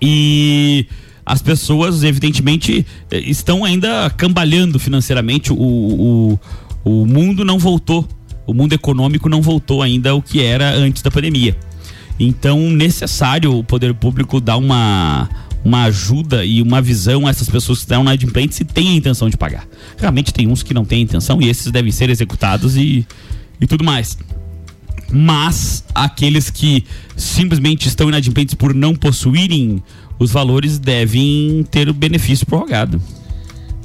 [0.00, 0.86] E
[1.24, 5.52] as pessoas, evidentemente, eh, estão ainda cambalhando financeiramente.
[5.52, 6.40] O, o,
[6.84, 8.06] o mundo não voltou.
[8.46, 11.56] O mundo econômico não voltou ainda ao que era antes da pandemia.
[12.18, 15.28] Então, necessário o poder público dar uma,
[15.64, 18.94] uma ajuda e uma visão a essas pessoas que estão na adimplente se têm a
[18.94, 19.66] intenção de pagar.
[19.98, 23.06] Realmente tem uns que não têm intenção e esses devem ser executados e,
[23.60, 24.16] e tudo mais.
[25.12, 26.84] Mas aqueles que
[27.16, 29.82] simplesmente estão inadimplentes por não possuírem
[30.18, 33.00] os valores devem ter o benefício prorrogado.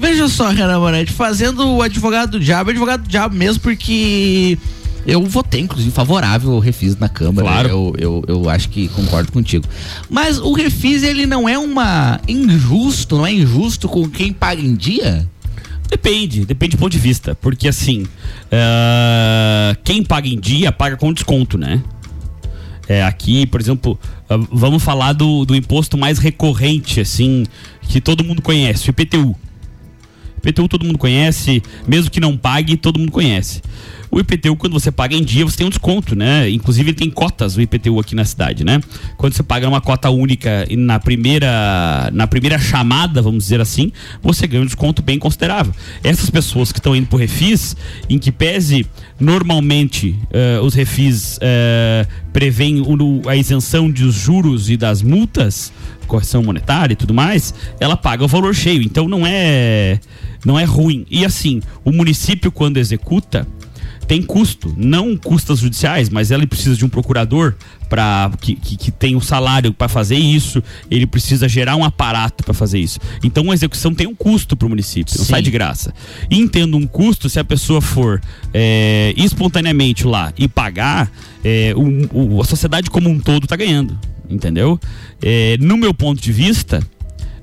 [0.02, 4.58] Veja só, Renan Moretti, fazendo o advogado do diabo, advogado do diabo mesmo, porque
[5.06, 7.48] eu votei, inclusive, favorável ao refis na Câmara.
[7.48, 7.70] Claro.
[7.70, 9.64] Eu, eu, eu acho que concordo contigo.
[10.10, 14.74] Mas o refis, ele não é uma injusto, não é injusto com quem paga em
[14.74, 15.30] dia?
[15.88, 17.36] Depende, depende do ponto de vista.
[17.36, 18.08] Porque assim,
[18.52, 21.80] ah, quem paga em dia paga com desconto, né?
[22.90, 27.46] É, aqui, por exemplo, ah, vamos falar do, do imposto mais recorrente, assim,
[27.84, 29.36] que todo mundo conhece, o IPTU.
[30.43, 33.62] IPTU todo mundo conhece, mesmo que não pague, todo mundo conhece.
[34.12, 36.49] O IPTU, quando você paga em dia, você tem um desconto, né?
[36.49, 38.82] Inclusive, tem cotas, o IPTU aqui na cidade, né?
[39.15, 43.89] Quando você paga uma cota única na primeira, na primeira chamada, vamos dizer assim,
[44.21, 45.73] você ganha um desconto bem considerável.
[46.04, 47.77] Essas pessoas que estão indo pro refis,
[48.10, 48.86] em que pese
[49.17, 52.84] normalmente eh, os refis eh, prevêem
[53.27, 55.71] a isenção dos juros e das multas,
[56.12, 58.82] correção monetária e tudo mais, ela paga o valor cheio.
[58.82, 60.00] Então não é
[60.45, 61.06] não é ruim.
[61.10, 63.47] E assim, o município quando executa
[64.08, 67.56] tem custo, não custas judiciais, mas ele precisa de um procurador
[67.88, 72.43] para que, que, que tem o salário para fazer isso, ele precisa gerar um aparato
[72.43, 73.00] para fazer isso.
[73.24, 75.32] Então a execução tem um custo para o município, não Sim.
[75.32, 75.93] sai de graça.
[76.30, 78.19] E entendo um custo se a pessoa for
[78.54, 81.10] é, espontaneamente lá e pagar,
[81.43, 83.97] é, o- o- a sociedade como um todo tá ganhando,
[84.32, 84.80] entendeu?
[85.22, 86.82] É, no meu ponto de vista,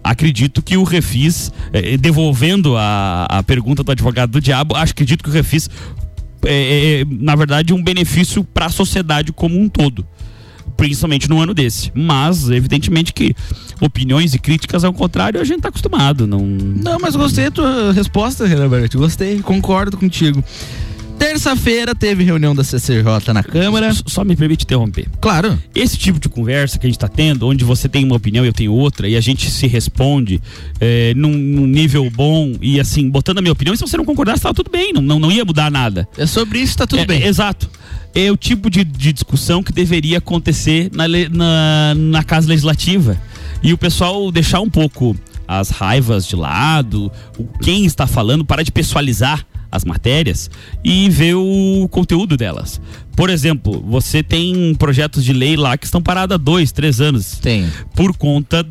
[0.03, 5.23] acredito que o Refis, eh, devolvendo a, a pergunta do advogado do diabo, acho acredito
[5.23, 5.69] que o Refis
[6.45, 10.07] é, é, na verdade, um benefício para a sociedade como um todo.
[10.77, 11.91] Principalmente no ano desse.
[11.95, 13.35] Mas, evidentemente, que
[13.81, 16.27] opiniões e críticas ao contrário, a gente tá acostumado.
[16.27, 16.41] Não.
[16.41, 18.69] Não, mas gostei da tua resposta, Renan.
[18.95, 20.43] Gostei, concordo contigo.
[21.19, 23.87] Terça-feira teve reunião da CCJ na Câmara.
[23.89, 25.07] S- Só me permite interromper.
[25.21, 25.59] Claro.
[25.75, 28.49] Esse tipo de conversa que a gente está tendo, onde você tem uma opinião e
[28.49, 30.41] eu tenho outra, e a gente se responde
[30.81, 34.05] eh, num, num nível bom e assim, botando a minha opinião, e se você não
[34.05, 36.09] concordasse, estava tudo bem, não, não, não ia mudar nada.
[36.17, 37.23] É sobre isso, tá tudo É, bem.
[37.25, 37.69] Exato.
[38.15, 43.17] É o tipo de, de discussão que deveria acontecer na, na, na Casa Legislativa.
[43.63, 48.63] E o pessoal deixar um pouco as raivas de lado, o quem está falando, parar
[48.63, 50.51] de pessoalizar as matérias
[50.85, 52.81] e ver o conteúdo delas.
[53.19, 57.33] Por exemplo, você tem projetos de lei lá que estão parados há dois, três anos
[57.43, 57.67] Tem.
[57.93, 58.65] por conta,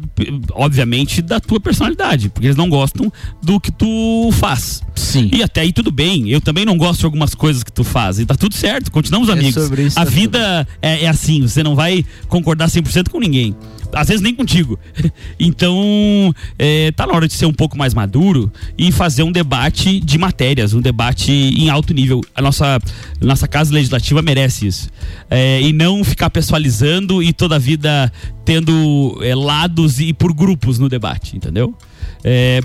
[0.54, 3.12] obviamente, da tua personalidade, porque eles não gostam
[3.44, 4.82] do que tu faz.
[4.96, 5.30] Sim.
[5.34, 6.30] E até aí tudo bem.
[6.30, 8.20] Eu também não gosto de algumas coisas que tu faz.
[8.20, 9.62] E tá tudo certo, continuamos amigos.
[9.62, 13.54] sobre isso, a tá vida é, é assim, você não vai concordar 100% com ninguém.
[13.94, 14.80] Às vezes nem contigo.
[15.40, 20.00] Então, é, tá na hora de ser um pouco mais maduro e fazer um debate
[20.00, 22.22] de matérias, um debate em alto nível.
[22.36, 22.80] A nossa,
[23.22, 24.37] nossa casa legislativa merece
[24.68, 24.90] isso.
[25.30, 28.12] É, e não ficar pessoalizando e toda a vida
[28.46, 31.74] tendo é, lados e por grupos no debate, entendeu?
[32.24, 32.62] É,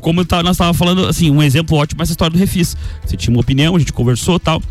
[0.00, 2.76] como nós estávamos falando, assim, um exemplo ótimo é essa história do Refis.
[3.04, 4.62] Você tinha uma opinião, a gente conversou e tal.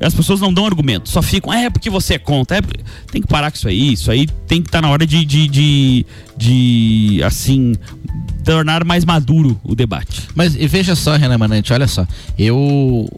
[0.00, 2.18] As pessoas não dão argumento, só ficam, "Ah, é porque você é.
[2.52, 3.92] É, porque-" tem que parar com isso aí.
[3.92, 7.74] Isso aí tem que estar na hora de, de, de, de, assim,
[8.44, 10.22] tornar mais maduro o debate.
[10.34, 12.06] Mas e veja só, Renan Manante, olha só.
[12.38, 13.08] Eu.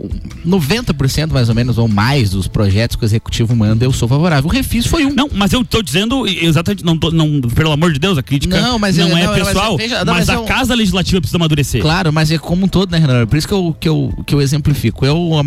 [0.46, 4.48] 90% mais ou menos, ou mais, dos projetos que o executivo manda, eu sou favorável.
[4.48, 5.12] O refis foi um.
[5.12, 8.60] Não, mas eu tô dizendo exatamente, não, tô- não pelo amor de Deus, a crítica
[8.60, 10.44] Não, mas não é- é não, mas pessoal, veja- não, mas, mas a é um-
[10.46, 11.80] casa legislativa precisa amadurecer.
[11.82, 13.26] Claro, mas é como um todo, né, Renan?
[13.26, 15.04] Por isso que eu, que eu, que eu exemplifico.
[15.04, 15.42] Eu, a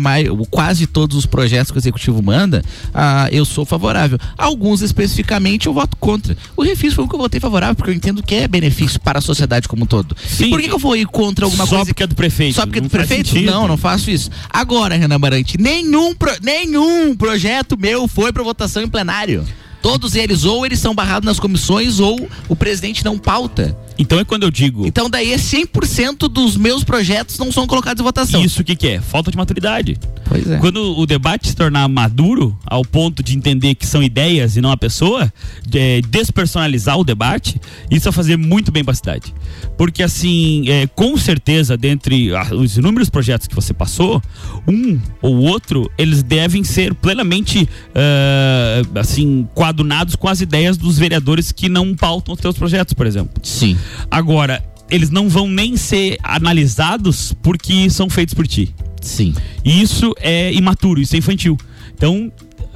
[0.50, 4.18] quase todos os projetos que o executivo manda, ah, eu sou favorável.
[4.36, 6.36] Alguns especificamente eu voto contra.
[6.56, 9.18] O refis foi um que eu votei favorável, porque eu entendo que é benefício para
[9.18, 10.16] a sociedade como um todo.
[10.26, 10.46] Sim.
[10.46, 11.86] E por que, que eu vou ir contra alguma Só coisa?
[11.86, 12.54] porque é do prefeito.
[12.56, 13.34] Só porque é do prefeito?
[13.42, 14.30] Não, não faço isso.
[14.48, 19.44] Agora, Renan Marante, nenhum, pro- nenhum projeto meu foi para votação em plenário.
[19.82, 23.76] Todos eles, ou eles são barrados nas comissões, ou o presidente não pauta.
[24.00, 28.00] Então é quando eu digo Então daí é 100% dos meus projetos não são colocados
[28.00, 28.42] em votação.
[28.42, 29.00] isso o que, que é?
[29.00, 29.98] Falta de maturidade.
[30.24, 30.58] Pois é.
[30.58, 34.70] Quando o debate se tornar maduro, ao ponto de entender que são ideias e não
[34.70, 35.30] a pessoa,
[35.74, 39.34] é, despersonalizar o debate, isso vai fazer muito bem para a cidade.
[39.76, 44.22] Porque, assim, é, com certeza, dentre ah, os inúmeros projetos que você passou,
[44.66, 51.52] um ou outro, eles devem ser plenamente, ah, assim, coadunados com as ideias dos vereadores
[51.52, 53.40] que não pautam os teus projetos, por exemplo.
[53.42, 53.76] Sim.
[54.10, 58.74] Agora, eles não vão nem ser analisados porque são feitos por ti.
[59.00, 59.32] Sim.
[59.64, 61.56] E isso é imaturo, isso é infantil.
[61.94, 62.30] Então.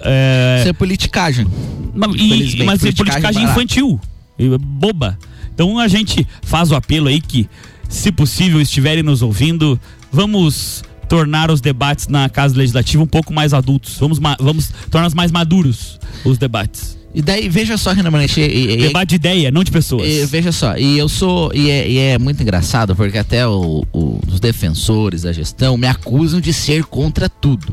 [0.06, 1.46] É, Isso é politicagem.
[1.94, 3.50] ma- e- mas é politicagem politicagem barata.
[3.62, 4.00] infantil.
[4.38, 5.18] e Boba.
[5.54, 7.48] Então a gente faz o apelo aí que,
[7.88, 9.80] se possível, estiverem nos ouvindo,
[10.12, 10.82] vamos
[11.14, 13.96] tornar os debates na Casa Legislativa um pouco mais adultos.
[13.98, 16.98] Vamos, vamos tornar mais maduros os debates.
[17.14, 20.08] E daí, veja só, Renan Manente, e- e- Debate de ideia, não de pessoas.
[20.08, 21.52] E, veja só, e eu sou.
[21.54, 25.86] E é, e é muito engraçado, porque até o- o- os defensores da gestão me
[25.86, 27.72] acusam de ser contra tudo.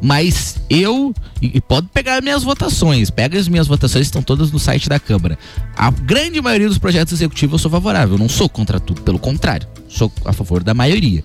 [0.00, 1.12] Mas eu.
[1.42, 3.10] E, e pode pegar minhas votações.
[3.10, 5.38] Pega as minhas votações, estão todas no site da Câmara.
[5.76, 8.14] A grande maioria dos projetos executivos eu sou favorável.
[8.14, 9.68] Eu não sou contra tudo, pelo contrário.
[9.86, 11.22] Sou a favor da maioria.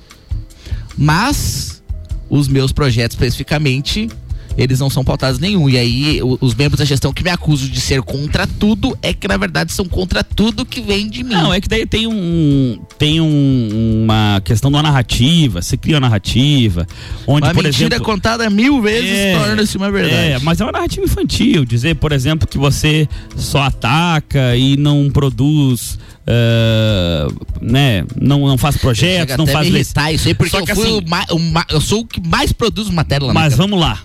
[0.98, 1.84] Mas
[2.30, 4.10] os meus projetos especificamente,
[4.58, 5.70] eles não são pautados nenhum.
[5.70, 9.28] E aí, os membros da gestão que me acusam de ser contra tudo é que,
[9.28, 11.34] na verdade, são contra tudo que vem de mim.
[11.34, 15.96] Não, é que daí tem um tem um- uma questão de uma narrativa, você cria
[15.96, 16.88] uma narrativa,
[17.28, 20.14] onde, Uma por mentira exemplo, contada mil vezes É, torna-se uma verdade.
[20.16, 25.10] É, mas é uma narrativa infantil, dizer, por exemplo, que você só ataca e não
[25.12, 25.98] produz,
[26.28, 27.28] eh,
[27.62, 30.86] né, não, não faz projetos, não faz me irritar isso aí, porque Só eu, fui
[30.86, 33.80] assim- o ma- o ma- eu sou o que mais produz matéria lá Mas vamos
[33.80, 34.00] lá.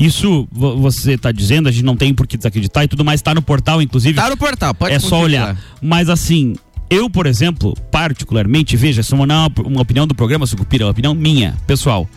[0.00, 3.20] Isso vo- você está dizendo, a gente não tem por que desacreditar e tudo mais,
[3.20, 4.14] está no portal, inclusive.
[4.14, 5.56] Tá no portal, pode É só olhar.
[5.82, 6.56] Mas assim,
[6.88, 10.86] eu, por exemplo, particularmente, veja, essa não é uma, uma opinião do programa Sucupira, é
[10.86, 12.08] uma opinião minha, pessoal.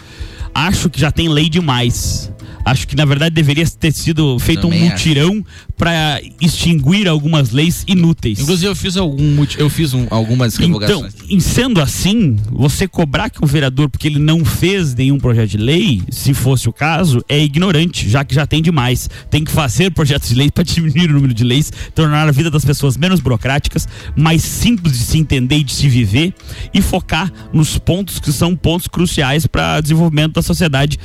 [0.55, 2.31] Acho que já tem lei demais.
[2.65, 5.45] Acho que na verdade deveria ter sido feito Também um mutirão
[5.77, 8.39] para extinguir algumas leis inúteis.
[8.39, 11.13] Inclusive, eu fiz algum eu fiz um- algumas Então, revogações.
[11.29, 15.57] em sendo assim, você cobrar que um vereador, porque ele não fez nenhum projeto de
[15.57, 19.09] lei, se fosse o caso, é ignorante, já que já tem demais.
[19.29, 22.49] Tem que fazer projetos de lei para diminuir o número de leis, tornar a vida
[22.49, 26.33] das pessoas menos burocráticas, mais simples de se entender e de se viver
[26.73, 30.97] e focar nos pontos que são pontos cruciais para desenvolvimento da sociedade,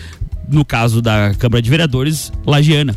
[0.50, 2.96] no caso da Câmara de Vereadores lagiana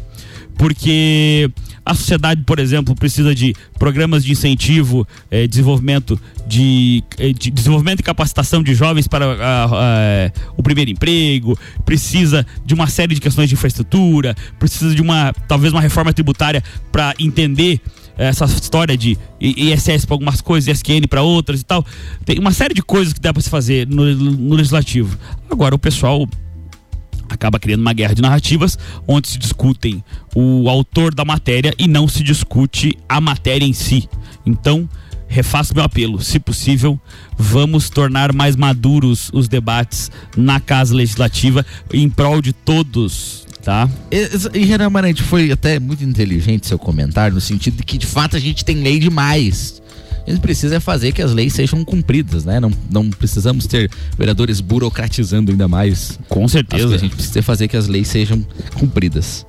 [0.62, 1.50] porque
[1.84, 8.02] a sociedade, por exemplo, precisa de programas de incentivo, eh, desenvolvimento de, eh, de desenvolvimento
[8.02, 13.22] e capacitação de jovens para ah, ah, o primeiro emprego, precisa de uma série de
[13.22, 17.82] questões de infraestrutura, precisa de uma talvez uma reforma tributária para entender
[18.16, 21.84] essa história de ISS para algumas coisas, ISQN para outras e tal.
[22.24, 25.18] Tem uma série de coisas que dá para se fazer no, no legislativo.
[25.50, 26.28] Agora o pessoal
[27.34, 28.78] acaba criando uma guerra de narrativas
[29.08, 30.04] onde se discutem
[30.36, 34.10] o autor da matéria e não se discute a matéria em si.
[34.46, 34.90] Então,
[35.28, 37.00] refaço meu apelo, se possível,
[37.38, 43.90] vamos tornar mais maduros os debates na Casa Legislativa em prol de todos, tá?
[44.12, 44.92] E, e Renan
[45.24, 48.78] foi até muito inteligente seu comentário, no sentido de que de fato a gente tem
[48.78, 49.82] lei demais.
[50.26, 52.60] A gente precisa é fazer que as leis sejam cumpridas, né?
[52.60, 56.20] Não, não precisamos ter vereadores burocratizando ainda mais.
[56.30, 56.94] Com certeza.
[56.94, 58.46] a gente precisa fazer que as leis sejam
[58.76, 59.46] cumpridas.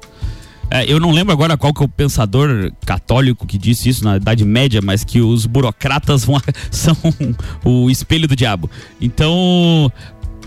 [0.71, 4.17] É, eu não lembro agora qual que é o pensador católico que disse isso na
[4.17, 6.97] Idade Média, mas que os burocratas vão, são
[7.63, 8.71] o espelho do diabo.
[8.99, 9.93] Então,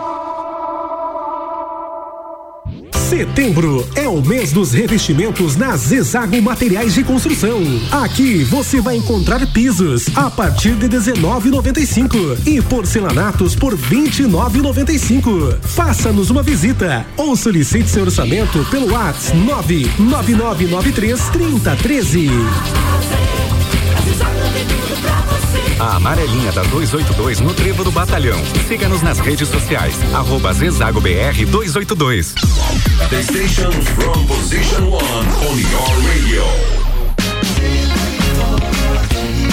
[3.11, 7.59] Setembro é o mês dos revestimentos na Zezago Materiais de Construção.
[7.91, 15.57] Aqui você vai encontrar pisos a partir de 19,95 e porcelanatos por 29,95.
[15.61, 19.35] Faça-nos uma visita ou solicite seu orçamento pelo WhatsApp
[19.99, 22.29] 99993 3013.
[25.81, 28.39] A amarelinha da 282 no Trevo do Batalhão.
[28.67, 29.95] Siga-nos nas redes sociais.
[30.13, 32.35] Arroba Zezago BR 282.
[33.09, 36.90] The station from position one on your radio.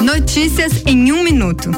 [0.00, 1.72] Notícias em um minuto.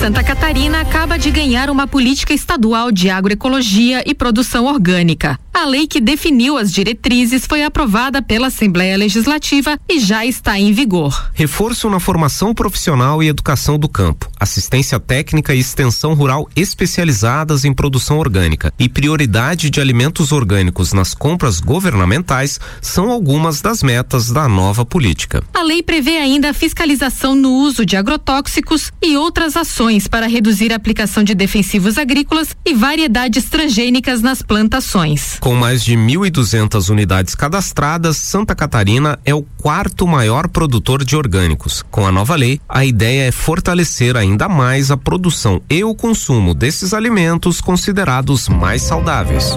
[0.00, 5.38] Santa Catarina acaba de ganhar uma política estadual de agroecologia e produção orgânica.
[5.56, 10.72] A lei que definiu as diretrizes foi aprovada pela Assembleia Legislativa e já está em
[10.72, 11.30] vigor.
[11.32, 17.72] Reforço na formação profissional e educação do campo, assistência técnica e extensão rural especializadas em
[17.72, 24.48] produção orgânica e prioridade de alimentos orgânicos nas compras governamentais são algumas das metas da
[24.48, 25.40] nova política.
[25.54, 30.72] A lei prevê ainda a fiscalização no uso de agrotóxicos e outras ações para reduzir
[30.72, 35.38] a aplicação de defensivos agrícolas e variedades transgênicas nas plantações.
[35.44, 41.84] Com mais de 1.200 unidades cadastradas, Santa Catarina é o quarto maior produtor de orgânicos.
[41.90, 46.54] Com a nova lei, a ideia é fortalecer ainda mais a produção e o consumo
[46.54, 49.50] desses alimentos considerados mais saudáveis.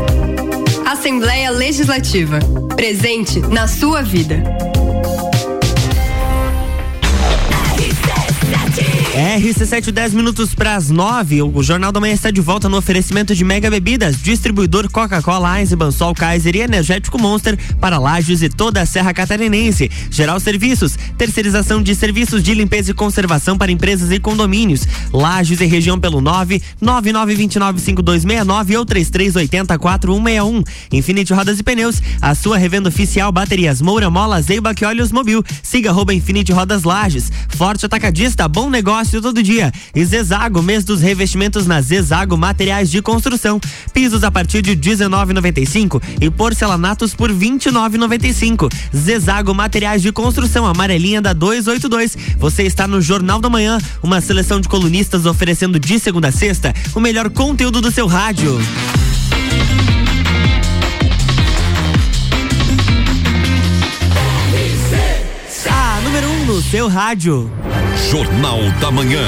[0.86, 2.40] Assembleia Legislativa.
[2.76, 4.44] Presente na sua vida.
[9.18, 11.42] RC7, 10 minutos para as 9.
[11.42, 15.90] O Jornal da Manhã está de volta no oferecimento de Mega Bebidas, distribuidor Coca-Cola, Eisenbahn,
[15.90, 19.90] Sol, Kaiser e Energético Monster para Lages e toda a Serra Catarinense.
[20.12, 24.88] Geral Serviços, terceirização de serviços de limpeza e conservação para empresas e condomínios.
[25.12, 30.64] Lages e região pelo 9 99295269 ou 33804161.
[30.92, 35.44] Infinity Rodas e Pneus, a sua revenda oficial Baterias Moura Mola, Zeiba e Olhos Mobil.
[35.64, 37.32] Siga arroba Infinity Rodas Lages.
[37.50, 39.72] Forte Atacadista, bom negócio todo dia.
[39.96, 43.60] E Zezago, mês dos revestimentos na Zezago Materiais de Construção.
[43.94, 48.72] Pisos a partir de 19,95 e porcelanatos por 29,95.
[48.96, 52.18] Zezago Materiais de Construção, amarelinha da 282.
[52.38, 56.74] Você está no Jornal da Manhã, uma seleção de colunistas oferecendo de segunda a sexta
[56.94, 58.60] o melhor conteúdo do seu rádio.
[65.70, 67.52] A número 1 um no seu rádio.
[68.10, 69.20] Jornal da Manhã.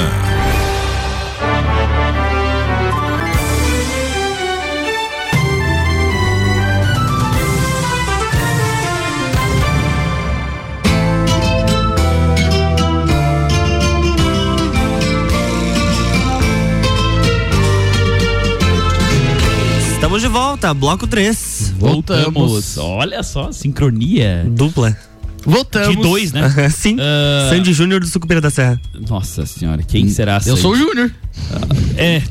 [19.94, 21.74] Estamos de volta, bloco 3.
[21.78, 22.78] Voltamos.
[22.78, 24.46] Olha só, sincronia.
[24.48, 25.09] Dupla.
[25.46, 25.96] Voltamos.
[25.96, 26.50] De dois, né?
[26.70, 26.98] Sim.
[27.00, 28.80] Ah, Sandy Júnior do Sucupira da Serra.
[29.08, 31.12] Nossa senhora, quem será Eu sou o Júnior.
[31.98, 32.22] É.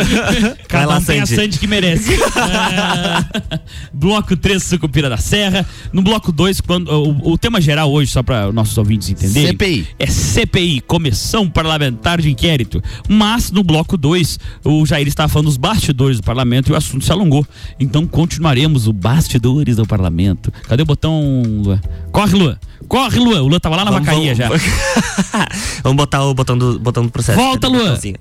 [0.68, 1.58] Cada lá, um tem a Sandy.
[1.58, 2.18] Que merece.
[2.36, 3.24] Ah,
[3.92, 5.66] bloco 3, Sucupira da Serra.
[5.92, 9.50] No bloco 2, quando o, o tema geral hoje, só para nossos ouvintes entenderem.
[9.50, 9.88] CPI.
[9.98, 12.82] É CPI, Comissão Parlamentar de Inquérito.
[13.08, 17.04] Mas no bloco 2, o Jair estava falando dos bastidores do parlamento e o assunto
[17.04, 17.46] se alongou.
[17.78, 20.52] Então continuaremos o bastidores do parlamento.
[20.66, 21.80] Cadê o botão, Lua?
[22.10, 22.58] Corre, Lua!
[22.88, 23.42] Corre, Lua!
[23.42, 24.48] O Lua tava lá na Vamos- vacaria já.
[25.82, 27.38] vamos- botar o botão do, botão do processo.
[27.38, 28.14] Volta, Cadê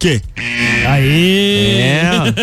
[0.00, 0.22] Que?
[0.88, 1.82] Aê!
[1.82, 2.34] É.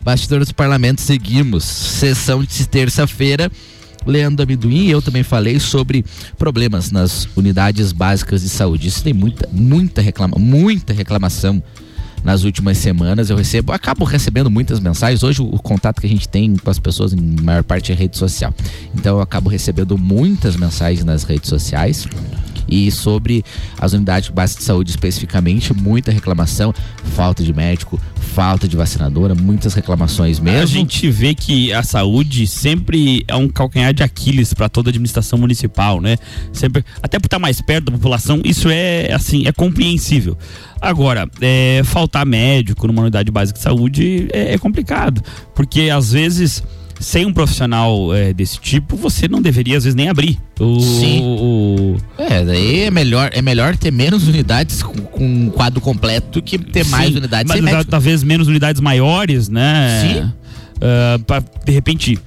[0.00, 1.64] Bastidores do Parlamento, seguimos.
[1.64, 3.50] Sessão de terça-feira.
[4.06, 6.04] Leandro Amendoim e eu também falei sobre
[6.38, 8.86] problemas nas unidades básicas de saúde.
[8.86, 11.60] Isso tem muita, muita reclama, muita reclamação
[12.22, 13.28] nas últimas semanas.
[13.28, 15.24] Eu recebo, acabo recebendo muitas mensagens.
[15.24, 17.94] Hoje o, o contato que a gente tem com as pessoas em maior parte é
[17.94, 18.54] rede social.
[18.94, 22.06] Então eu acabo recebendo muitas mensagens nas redes sociais.
[22.68, 23.44] E sobre
[23.78, 26.74] as unidades básicas de saúde especificamente, muita reclamação,
[27.14, 28.00] falta de médico,
[28.38, 30.62] falta de vacinadora, muitas reclamações mesmo.
[30.62, 34.90] A gente vê que a saúde sempre é um calcanhar de Aquiles para toda a
[34.90, 36.16] administração municipal, né?
[36.52, 40.36] Sempre, até por estar mais perto da população, isso é assim, é compreensível.
[40.80, 45.22] Agora, é, faltar médico numa unidade básica de saúde é, é complicado,
[45.54, 46.62] porque às vezes
[47.00, 50.38] sem um profissional é, desse tipo, você não deveria às vezes nem abrir.
[50.58, 51.20] O, Sim.
[51.22, 56.42] o- É, daí é melhor, é melhor ter menos unidades com, com um quadro completo
[56.42, 60.00] que ter mais Sim, unidades mas talvez menos unidades maiores, né?
[60.02, 60.32] Sim.
[60.80, 62.18] Ah, pra, de repente,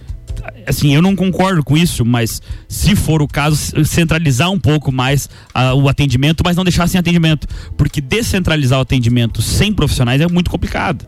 [0.67, 5.29] assim, eu não concordo com isso, mas se for o caso, centralizar um pouco mais
[5.53, 7.47] ah, o atendimento, mas não deixar sem atendimento.
[7.77, 11.05] Porque descentralizar o atendimento sem profissionais é muito complicado.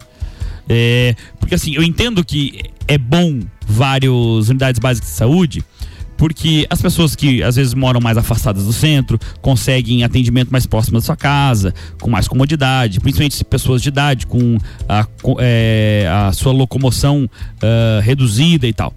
[0.69, 5.63] É, porque assim, eu entendo que é bom várias unidades básicas de saúde,
[6.17, 10.97] porque as pessoas que às vezes moram mais afastadas do centro conseguem atendimento mais próximo
[10.99, 14.57] da sua casa, com mais comodidade, principalmente pessoas de idade com
[14.87, 15.05] a,
[15.39, 17.29] é, a sua locomoção
[17.61, 18.93] ah, reduzida e tal.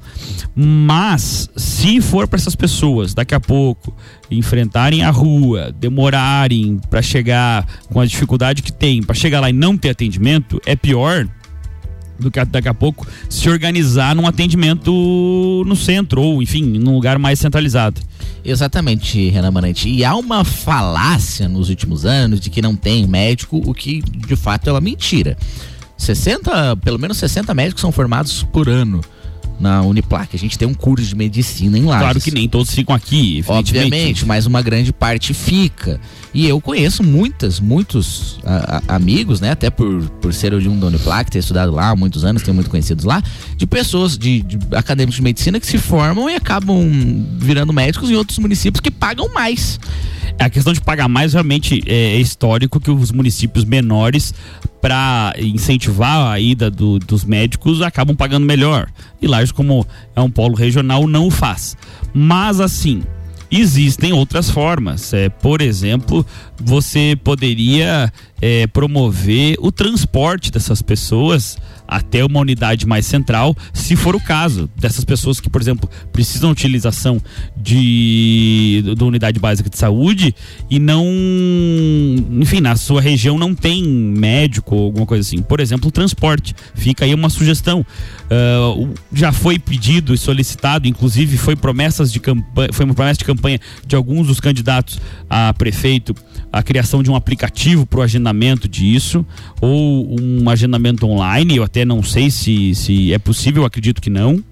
[0.54, 3.96] Mas se for para essas pessoas daqui a pouco
[4.30, 9.52] enfrentarem a rua, demorarem para chegar com a dificuldade que tem, para chegar lá e
[9.52, 11.26] não ter atendimento, é pior
[12.18, 17.18] do que daqui a pouco se organizar num atendimento no centro ou enfim num lugar
[17.18, 18.00] mais centralizado
[18.46, 19.88] Exatamente, Renan Manante.
[19.88, 24.36] E há uma falácia nos últimos anos de que não tem médico, o que de
[24.36, 25.36] fato é uma mentira.
[25.96, 29.00] 60, pelo menos 60 médicos são formados por ano
[29.58, 30.34] na Uniplac.
[30.34, 32.02] A gente tem um curso de medicina em Lages.
[32.02, 33.42] claro que nem todos ficam aqui.
[33.46, 36.00] Obviamente, mas uma grande parte fica.
[36.34, 39.50] E eu conheço muitas, muitos a- a- amigos, né?
[39.50, 42.54] Até por, por ser de um da Uniplac, ter estudado lá há muitos anos, tenho
[42.54, 43.22] muito conhecidos lá,
[43.56, 46.78] de pessoas, de, de acadêmicos de medicina que se formam e acabam
[47.38, 49.80] virando médicos em outros municípios que pagam mais.
[50.38, 54.34] a questão de pagar mais realmente é histórico que os municípios menores
[54.80, 58.88] para incentivar a ida do- dos médicos acabam pagando melhor.
[59.20, 61.76] E Lages como é um polo regional não o faz.
[62.14, 63.02] Mas assim
[63.50, 65.12] existem outras formas.
[65.12, 66.26] É, por exemplo
[66.60, 71.56] você poderia é, promover o transporte dessas pessoas
[71.88, 76.50] até uma unidade mais central, se for o caso dessas pessoas que, por exemplo, precisam
[76.50, 77.20] utilização
[77.56, 80.34] de da unidade básica de saúde
[80.70, 81.04] e não,
[82.40, 85.42] enfim, na sua região não tem médico ou alguma coisa assim.
[85.42, 86.54] Por exemplo, transporte.
[86.74, 87.84] Fica aí uma sugestão.
[88.76, 93.24] O- já foi pedido e solicitado, inclusive foi promessas de campanha, foi uma promessa de
[93.24, 96.14] campanha de alguns dos candidatos a prefeito
[96.52, 99.26] a criação de um aplicativo para o agendamento disso
[99.60, 101.56] ou um agendamento online.
[101.56, 104.42] Eu até não sei se, se é possível, acredito que não.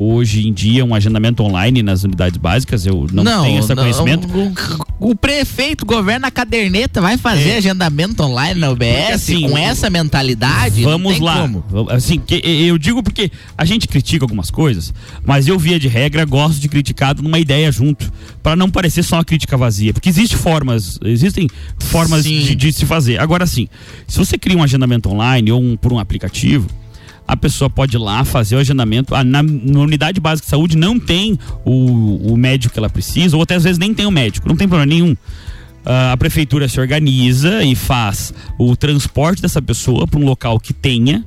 [0.00, 4.28] Hoje em dia, um agendamento online nas unidades básicas, eu não, tenho esse não, conhecimento.
[5.00, 9.12] O, o prefeito governa a caderneta, vai fazer agendamento online na UBS É.
[9.14, 10.82] Assim, com essa mentalidade.
[10.82, 11.40] não Vamos lá.
[11.40, 11.64] como.
[11.90, 14.94] Assim, que eu digo porque a gente critica algumas coisas,
[15.24, 19.16] mas eu, via de regra, gosto de criticar numa ideia junto, para não parecer só
[19.16, 19.92] uma crítica vazia.
[19.92, 23.18] Porque existem formas, existem formas de, de se fazer.
[23.18, 23.68] Agora sim,
[24.06, 26.68] se você cria um agendamento online ou um, por um aplicativo,
[27.28, 29.14] a pessoa pode ir lá fazer o agendamento.
[29.14, 33.36] Ah, na, na unidade básica de saúde não tem o, o médico que ela precisa,
[33.36, 35.14] ou até às vezes nem tem o médico, não tem problema nenhum.
[35.84, 40.72] Ah, a prefeitura se organiza e faz o transporte dessa pessoa para um local que
[40.72, 41.22] tenha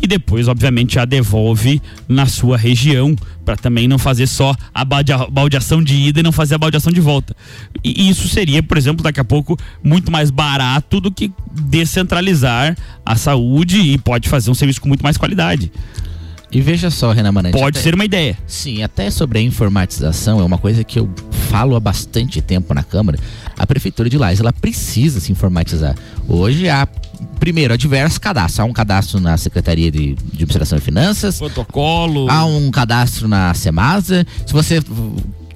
[0.00, 5.12] e depois, obviamente, a devolve na sua região para também não fazer só a balde-
[5.30, 7.34] baldeação de ida e não fazer a baldeação de volta.
[7.82, 13.16] E isso seria, por exemplo, daqui a pouco muito mais barato do que descentralizar a
[13.16, 15.72] saúde e pode fazer um serviço com muito mais qualidade.
[16.50, 17.52] E veja só, Renan Manante.
[17.58, 18.38] Pode até- ser uma ideia.
[18.46, 21.08] Sim, até sobre a informatização, é uma coisa que eu
[21.50, 23.18] falo há bastante tempo na Câmara.
[23.56, 25.94] A Prefeitura de Lages, ela precisa se informatizar.
[26.26, 26.88] Hoje há,
[27.38, 28.60] primeiro, há diversos cadastros.
[28.60, 31.38] Há um cadastro na Secretaria de, de Administração e Finanças.
[31.38, 32.30] Protocolo.
[32.30, 34.26] Há um cadastro na Semasa.
[34.46, 34.80] Se você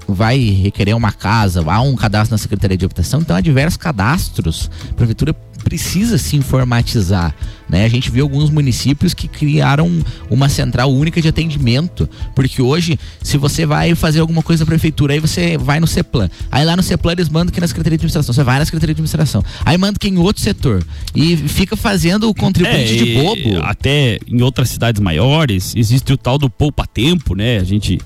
[0.09, 4.71] vai requerer uma casa, há um cadastro na Secretaria de Habitação, então há diversos cadastros.
[4.91, 7.35] A prefeitura precisa se informatizar,
[7.69, 7.85] né?
[7.85, 9.91] A gente viu alguns municípios que criaram
[10.29, 15.15] uma central única de atendimento, porque hoje, se você vai fazer alguma coisa na prefeitura,
[15.15, 16.29] aí você vai no CEPLAN.
[16.51, 18.95] Aí lá no CEPLAN eles mandam que na Secretaria de Administração, você vai na Secretaria
[18.95, 19.43] de Administração.
[19.65, 20.85] Aí manda que em outro setor
[21.15, 23.63] e fica fazendo o contribuinte de É, bobo.
[23.63, 27.59] Até em outras cidades maiores existe o tal do poupa-tempo, né?
[27.59, 27.99] A gente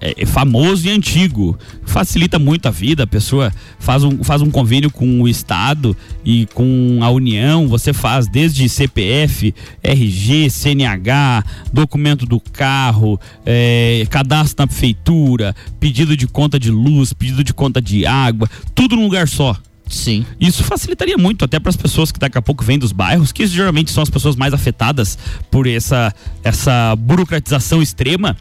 [0.00, 1.58] é, é famoso e antigo.
[1.84, 6.46] Facilita muito a vida, a pessoa faz um, faz um convênio com o Estado e
[6.54, 14.66] com a União, você faz desde CPF, RG, CNH, documento do carro, é, cadastro na
[14.68, 19.56] prefeitura, pedido de conta de luz, pedido de conta de água, tudo num lugar só.
[19.88, 20.24] Sim.
[20.40, 23.46] Isso facilitaria muito até para as pessoas que daqui a pouco vêm dos bairros, que
[23.46, 25.18] geralmente são as pessoas mais afetadas
[25.50, 28.36] por essa, essa burocratização extrema.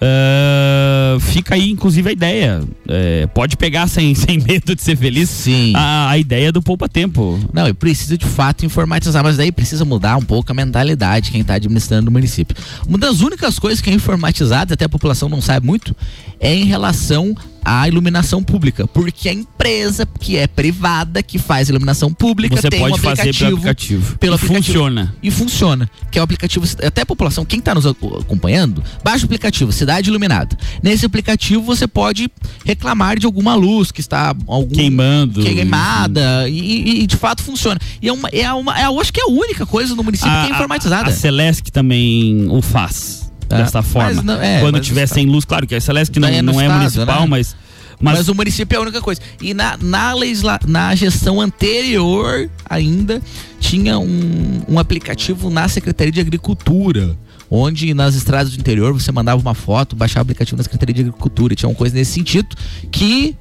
[0.00, 2.62] Uh, fica aí, inclusive, a ideia.
[2.88, 5.72] É, pode pegar sem, sem medo de ser feliz Sim.
[5.74, 7.38] A, a ideia do poupa tempo.
[7.52, 11.40] Não, e precisa de fato informatizar, mas daí precisa mudar um pouco a mentalidade quem
[11.40, 12.56] está administrando o município.
[12.86, 15.94] Uma das únicas coisas que é informatizada, até a população não sabe muito,
[16.40, 17.34] é em relação
[17.64, 22.80] à iluminação pública, porque a empresa que é privada que faz iluminação pública Você tem
[22.80, 24.18] pode um aplicativo, fazer pelo aplicativo.
[24.18, 24.64] pelo E aplicativo.
[24.64, 25.14] funciona.
[25.22, 29.26] E funciona, que é o aplicativo, até a população, quem está nos acompanhando, baixa o
[29.26, 30.56] aplicativo Cidade Iluminada.
[30.82, 32.30] Nesse aplicativo você pode
[32.64, 35.42] reclamar de alguma luz que está algum, Queimando.
[35.42, 37.78] queimada e, e- e de fato funciona.
[38.00, 40.32] E é uma, é uma, é, eu acho que é a única coisa no município
[40.32, 41.10] que é informatizada.
[41.10, 44.22] A Celesc também o faz É, dessa forma.
[44.22, 46.78] não- é, Quando tiver sem luz, claro que a Celesc não, É não é estado,
[46.78, 47.26] municipal, né?
[47.26, 47.56] mas,
[48.00, 49.20] Mas, mas, o município é a única coisa.
[49.40, 53.20] E na, na, legisla, na gestão anterior ainda
[53.58, 57.16] tinha um, um aplicativo na Secretaria de Agricultura.
[57.50, 61.00] Onde nas estradas do interior você mandava uma foto, baixava o aplicativo na Secretaria de
[61.00, 61.54] Agricultura.
[61.54, 62.54] Tinha uma coisa nesse sentido
[62.92, 63.34] que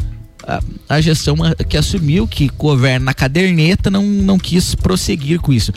[0.48, 1.36] a, a gestão
[1.68, 5.74] que assumiu, que governa na caderneta, não, não quis prosseguir com isso.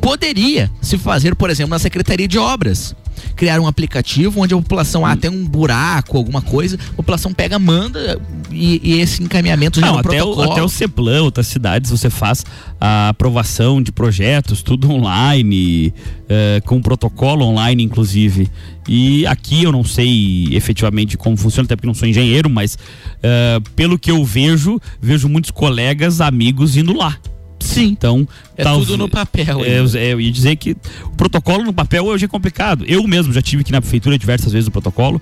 [0.00, 2.94] Poderia se fazer, por exemplo, na Secretaria de Obras.
[3.36, 7.58] Criar um aplicativo onde a população, ah, tem um buraco, alguma coisa, a população pega,
[7.58, 10.52] manda e, e esse encaminhamento já é não, um até, o, protocolo.
[10.52, 12.44] até o CEPLAN, outras cidades, você faz
[12.80, 15.92] a aprovação de projetos, tudo online,
[16.28, 18.50] eh, com protocolo online, inclusive.
[18.88, 22.78] E aqui eu não sei efetivamente como funciona, até porque não sou engenheiro, mas
[23.22, 27.18] eh, pelo que eu vejo, vejo muitos colegas, amigos indo lá.
[27.64, 27.86] Sim.
[27.86, 31.72] Então, É talvez- tudo no papel É, é, eu ia dizer que o protocolo no
[31.72, 32.84] papel hoje é complicado.
[32.86, 35.20] Eu mesmo já tive que ir na prefeitura diversas vezes o protocolo.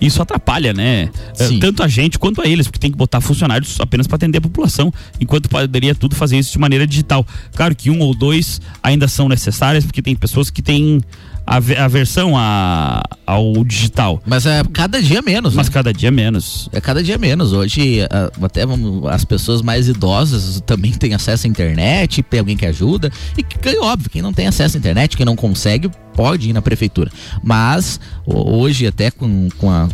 [0.00, 1.08] Isso atrapalha, né?
[1.38, 1.60] É, Sim.
[1.60, 4.40] Tanto a gente quanto a eles, porque tem que botar funcionários apenas para atender a
[4.40, 7.24] população, enquanto poderia tudo fazer isso de maneira digital.
[7.54, 11.00] Claro que um ou dois ainda são necessárias, porque tem pessoas que têm
[11.46, 14.22] ave- aversão a, ao digital.
[14.26, 15.54] Mas é cada dia menos.
[15.54, 15.72] Mas né?
[15.72, 16.68] cada dia menos.
[16.72, 17.52] É cada dia menos.
[17.52, 18.00] Hoje,
[18.42, 23.10] até vamos- as pessoas mais idosas também têm acesso à internet, tem alguém que ajuda.
[23.36, 26.62] E que, óbvio, quem não tem acesso à internet, quem não consegue, pode ir na
[26.62, 27.10] prefeitura.
[27.42, 29.88] Mas ho- hoje, até com, com a-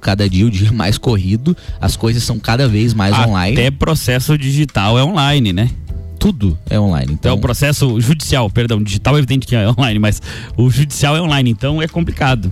[0.00, 3.56] cada dia o dia mais corrido, as coisas são cada vez mais online.
[3.56, 5.70] Até processo digital é online, né?
[6.22, 7.12] Tudo é online.
[7.12, 10.22] Então, o processo judicial, perdão, digital é evidente que é online, mas
[10.56, 12.50] o judicial é online, então é complicado.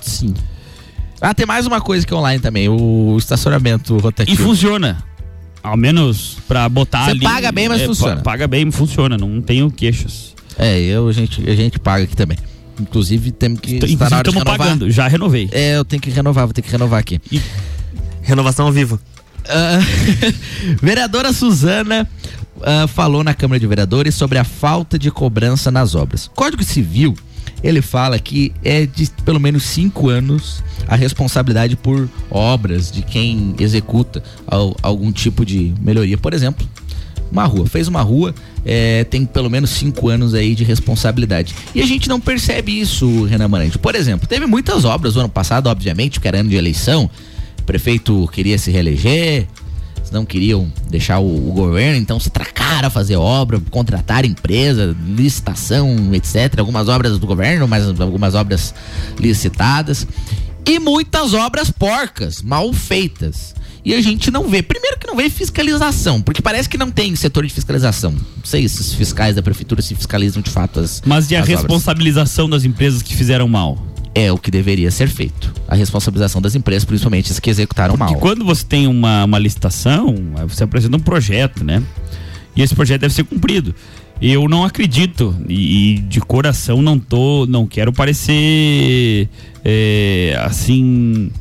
[0.00, 0.32] Sim.
[1.20, 4.42] Ah, tem mais uma coisa que é online também, o estacionamento E rotativo.
[4.42, 5.04] funciona.
[5.62, 7.20] Ao menos pra botar Você ali.
[7.20, 8.16] paga bem, mas é, funciona.
[8.16, 9.16] pa- Paga bem, funciona.
[9.18, 10.34] Não tenho queixas.
[10.58, 12.36] É, eu, a, gente, a gente paga aqui também.
[12.80, 13.76] Inclusive, temos que.
[13.76, 14.58] Então, inclusive, estamos renovar.
[14.58, 14.90] pagando.
[14.90, 15.48] Já renovei.
[15.52, 17.20] É, eu tenho que renovar, vou ter que renovar aqui.
[18.22, 18.98] Renovação ao vivo.
[19.48, 19.78] Ah,
[20.80, 22.08] vereadora Suzana
[22.62, 26.30] ah, falou na Câmara de Vereadores sobre a falta de cobrança nas obras.
[26.34, 27.14] Código Civil,
[27.62, 33.54] ele fala que é de pelo menos cinco anos a responsabilidade por obras de quem
[33.58, 36.18] executa al- algum tipo de melhoria.
[36.18, 36.66] Por exemplo,
[37.30, 37.66] uma rua.
[37.66, 38.34] Fez uma rua,
[38.64, 41.54] é, tem pelo menos cinco anos aí de responsabilidade.
[41.74, 43.78] E a gente não percebe isso, Renan Marante.
[43.78, 47.08] Por exemplo, teve muitas obras no ano passado, obviamente, porque era ano de eleição.
[47.62, 49.46] O prefeito queria se reeleger,
[50.12, 56.14] não queriam deixar o, o governo, então se tracaram a fazer obra, contratar empresa, licitação,
[56.14, 56.58] etc.
[56.58, 58.74] Algumas obras do governo, mas algumas obras
[59.18, 60.06] licitadas.
[60.64, 63.54] E muitas obras porcas, mal feitas.
[63.84, 64.62] E a gente não vê.
[64.62, 68.12] Primeiro que não vê fiscalização, porque parece que não tem setor de fiscalização.
[68.12, 71.40] Não sei se os fiscais da prefeitura se fiscalizam de fato as Mas e a
[71.40, 71.60] as obras.
[71.62, 73.91] responsabilização das empresas que fizeram mal?
[74.14, 75.52] É o que deveria ser feito.
[75.66, 78.12] A responsabilização das empresas, principalmente as que executaram mal.
[78.12, 80.14] E quando você tem uma, uma licitação,
[80.46, 81.82] você apresenta um projeto, né?
[82.54, 83.74] E esse projeto deve ser cumprido.
[84.20, 89.28] Eu não acredito e, e de coração não tô, não quero parecer
[89.64, 91.32] é, assim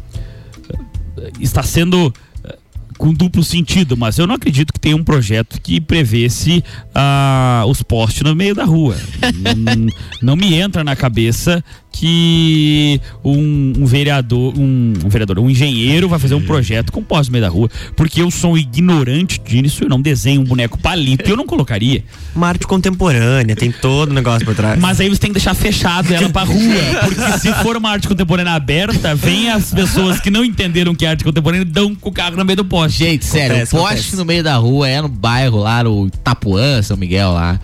[1.39, 2.13] está sendo
[2.43, 2.57] eh,
[2.97, 6.63] com duplo sentido, mas eu não acredito que tenha um projeto que prevesse
[6.93, 8.95] ah, os postes no meio da rua.
[9.57, 9.87] não,
[10.21, 16.17] não me entra na cabeça que um, um vereador, um, um vereador, um engenheiro vai
[16.17, 19.83] fazer um projeto com poste no meio da rua, porque eu sou um ignorante disso,
[19.83, 22.03] eu não desenho um boneco palito, eu não colocaria.
[22.35, 24.79] Uma arte contemporânea, tem todo o negócio por trás.
[24.79, 26.59] Mas aí você tem que deixar fechado ela pra rua,
[27.03, 31.09] porque se for uma arte contemporânea aberta, vem as pessoas que não entenderam que é
[31.09, 32.99] arte contemporânea e dão com o carro no meio do poste.
[32.99, 34.15] Gente, sério, Acontece, o poste acontece.
[34.15, 37.59] no meio da rua é no bairro lá, no Itapuã, São Miguel lá.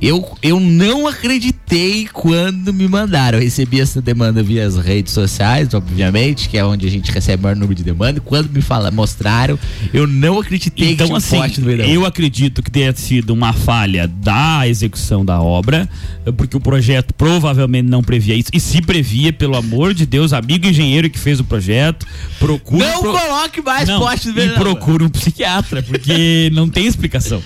[0.00, 3.38] Eu, eu não acreditei quando me mandaram.
[3.38, 7.40] Eu recebi essa demanda via as redes sociais, obviamente, que é onde a gente recebe
[7.40, 8.20] o maior número de demanda.
[8.20, 9.58] Quando me fala, mostraram,
[9.92, 13.30] eu não acreditei que Então, tinha um assim, poste no eu acredito que tenha sido
[13.30, 15.88] uma falha da execução da obra,
[16.36, 18.50] porque o projeto provavelmente não previa isso.
[18.52, 22.06] E se previa, pelo amor de Deus, amigo engenheiro que fez o projeto,
[22.38, 22.84] procure.
[22.84, 27.42] Não coloque mais não, poste no meio E procure um psiquiatra, porque não tem explicação.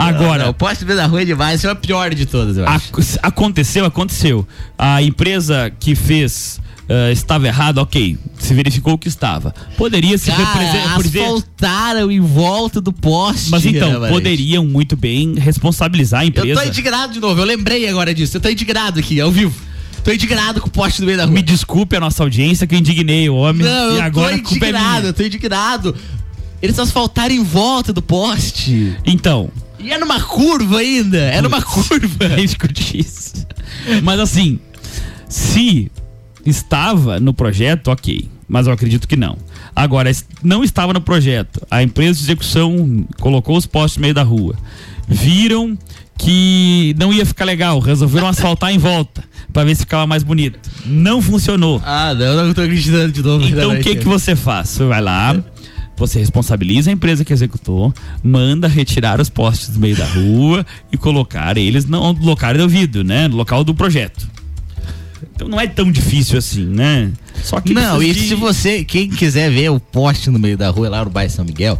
[0.00, 2.66] Agora, Não, o poste da rua é demais, esse é o pior de todas, eu
[2.66, 2.88] acho.
[2.98, 4.46] Ac- aconteceu, aconteceu.
[4.78, 8.18] A empresa que fez eh, estava errada, ok.
[8.38, 9.54] Se verificou que estava.
[9.76, 13.50] Poderia se Cara, asfaltaram em volta do poste.
[13.50, 16.60] Mas então, né, poderiam muito bem responsabilizar a Eu empresa.
[16.62, 18.36] tô indignado de novo, eu lembrei agora disso.
[18.36, 19.54] Eu tô indignado aqui, ao vivo.
[20.02, 21.34] Tô indignado com o poste no meio da rua.
[21.34, 23.66] Me desculpe a nossa audiência que eu indignei o homem.
[23.66, 25.08] Não, e eu agora tô a culpa é indignado, minha.
[25.10, 25.94] eu tô indignado.
[26.62, 28.96] Eles asfaltaram em volta do poste.
[29.04, 29.50] Então.
[29.82, 31.18] E é numa curva ainda.
[31.18, 32.24] É numa curva.
[32.30, 33.46] É discutir isso.
[34.02, 34.58] Mas assim,
[35.28, 35.90] se
[36.44, 38.28] estava no projeto, ok.
[38.48, 39.38] Mas eu acredito que não.
[39.74, 40.10] Agora,
[40.42, 41.64] não estava no projeto.
[41.70, 44.56] A empresa de execução colocou os postes no meio da rua.
[45.06, 45.78] Viram
[46.18, 50.58] que não ia ficar legal, resolveram asfaltar em volta para ver se ficava mais bonito.
[50.84, 51.80] Não funcionou.
[51.84, 53.46] Ah, não, não tô acreditando de novo.
[53.46, 54.68] Então o que que você faz?
[54.68, 55.42] Você vai lá,
[56.00, 57.92] você responsabiliza a empresa que executou,
[58.24, 63.28] manda retirar os postes do meio da rua e colocar eles no local devido, né?
[63.28, 64.28] No local do projeto.
[65.34, 67.10] Então não é tão difícil assim, né?
[67.42, 70.70] Só que Não, e de- se você, quem quiser ver o poste no meio da
[70.70, 71.78] rua lá no bairro São Miguel,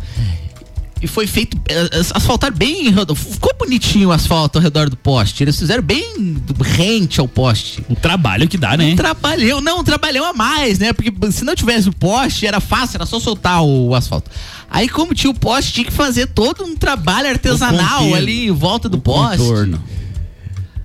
[1.02, 5.58] e foi feito, eh, asfaltar bem, ficou bonitinho o asfalto ao redor do poste, eles
[5.58, 7.82] fizeram bem rente ao poste.
[7.88, 8.92] O trabalho que dá, né?
[8.92, 10.92] Um trabalhão, não, um trabalhão a mais, né?
[10.92, 14.30] Porque se não tivesse o poste, era fácil, era só soltar o asfalto.
[14.68, 18.14] Aí como tinha o poste, tinha que fazer todo um trabalho artesanal contorno.
[18.16, 19.38] ali em volta do poste.
[19.38, 19.82] contorno.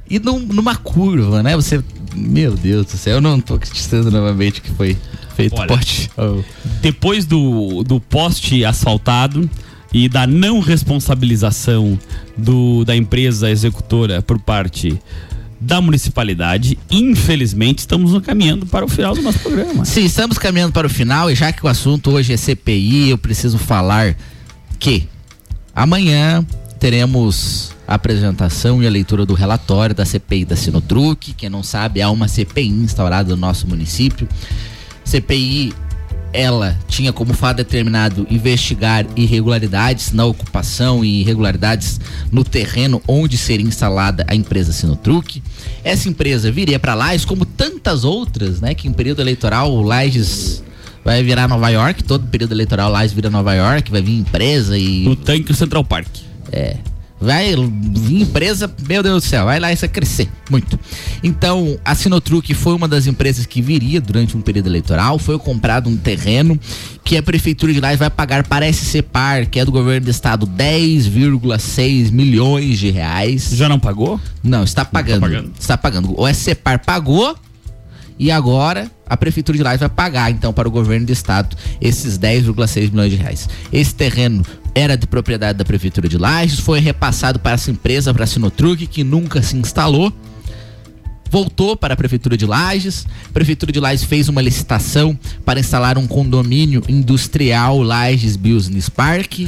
[0.09, 1.55] E num- numa curva, né?
[1.55, 1.84] Você,
[2.16, 4.97] meu Deus do céu, eu não tô acreditando novamente que foi
[5.36, 6.09] feito Olha, poste.
[6.18, 6.41] Oh.
[6.82, 9.49] Depois do, do poste asfaltado
[9.95, 11.97] e da não responsabilização
[12.35, 14.99] do, da empresa executora por parte
[15.57, 19.85] da municipalidade, infelizmente estamos caminhando para o final do nosso programa.
[19.85, 23.17] Sim, estamos caminhando para o final e já que o assunto hoje é CPI, eu
[23.17, 24.17] preciso falar
[24.77, 25.07] que
[25.73, 26.45] amanhã
[26.77, 31.33] teremos a apresentação e a leitura do relatório da CPI da Sinotruc.
[31.35, 34.27] Quem não sabe, há uma CPI instaurada no nosso município.
[35.05, 35.73] CPI
[36.36, 41.99] ela tinha como fato determinado investigar irregularidades na ocupação e irregularidades
[42.31, 45.41] no terreno onde seria instalada a empresa Sinotruc.
[45.83, 48.73] Essa empresa viria para Lages, como tantas outras, né?
[48.73, 50.63] Que em período eleitoral o Lages
[51.03, 55.03] vai virar Nova York, todo período eleitoral Lages vira Nova York, vai vir empresa e.
[55.03, 56.07] No tanque Central Park.
[56.51, 56.77] É.
[57.20, 57.53] Vai
[58.09, 60.78] empresa, meu Deus do céu, vai lá isso vai crescer muito.
[61.24, 65.18] Então, a Sinotruc foi uma das empresas que viria durante um período eleitoral.
[65.18, 66.59] Foi comprado um terreno
[67.03, 70.05] que a prefeitura de Lages vai pagar para a SC Par, que é do governo
[70.05, 73.49] do estado, 10,6 milhões de reais.
[73.53, 74.20] Já não pagou?
[74.43, 75.22] Não, está pagando.
[75.22, 75.51] pagando.
[75.57, 76.20] Está pagando.
[76.20, 77.36] O SC Par pagou
[78.20, 82.20] e agora a prefeitura de Lages vai pagar então para o governo do estado esses
[82.20, 83.49] 10,6 milhões de reais.
[83.72, 84.45] Esse terreno
[84.76, 88.86] era de propriedade da prefeitura de Lages, foi repassado para essa empresa, para a Sinotruc,
[88.86, 90.11] que nunca se instalou.
[91.32, 93.07] Voltou para a prefeitura de Lages.
[93.30, 99.47] A prefeitura de Lages fez uma licitação para instalar um condomínio industrial Lages Business Park.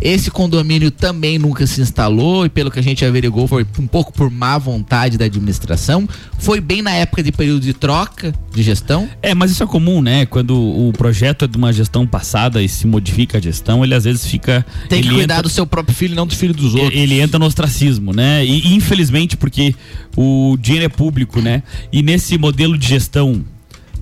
[0.00, 4.12] Esse condomínio também nunca se instalou e pelo que a gente averigou foi um pouco
[4.12, 6.08] por má vontade da administração.
[6.38, 9.08] Foi bem na época de período de troca de gestão.
[9.22, 10.24] É, mas isso é comum, né?
[10.26, 14.04] Quando o projeto é de uma gestão passada e se modifica a gestão, ele às
[14.04, 14.64] vezes fica.
[14.88, 16.94] Tem que cuidar entra- do seu próprio filho, não do filho dos outros.
[16.98, 18.44] Ele entra no ostracismo, né?
[18.44, 19.74] E infelizmente, porque
[20.16, 21.62] o dinheiro é público, né?
[21.92, 23.44] E nesse modelo de gestão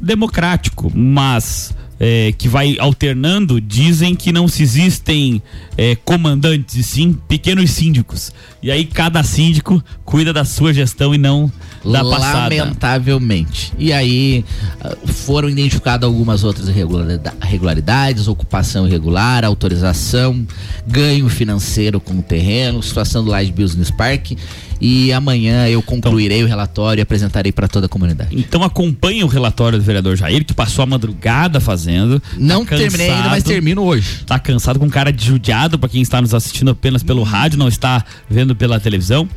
[0.01, 5.43] democrático, mas é, que vai alternando, dizem que não se existem
[5.77, 8.33] é, comandantes, e sim pequenos síndicos.
[8.63, 11.51] E aí cada síndico cuida da sua gestão e não
[11.85, 12.55] da passada.
[12.57, 13.73] Lamentavelmente.
[13.79, 14.45] E aí
[14.81, 20.47] ah, foram identificadas algumas outras irregularida- irregularidades, ocupação irregular, autorização,
[20.87, 24.33] ganho financeiro com o terreno, situação do Light Business Park.
[24.81, 28.31] E amanhã eu concluirei o relatório e apresentarei para toda a comunidade.
[28.39, 32.23] Então acompanhe o relatório do vereador Jair, que passou a madrugada fazendo.
[32.37, 34.21] Não Tá terminei ainda, mas termino hoje.
[34.25, 37.67] Tá cansado com cara de judiado para quem está nos assistindo apenas pelo rádio, não
[37.67, 39.29] está vendo pela televisão.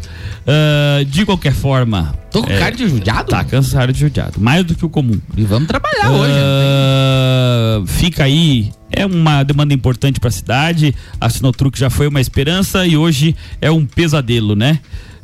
[0.48, 2.14] Ah, de qualquer forma.
[2.32, 3.30] Tô com cara de judiado?
[3.30, 4.40] Tá cansado de judiado.
[4.40, 5.20] Mais do que o comum.
[5.36, 6.34] E vamos trabalhar hoje.
[6.36, 8.72] Ah, Fica aí.
[8.92, 10.94] É uma demanda importante para a cidade.
[11.20, 14.80] A Sinotruc já foi uma esperança e hoje é um pesadelo, né?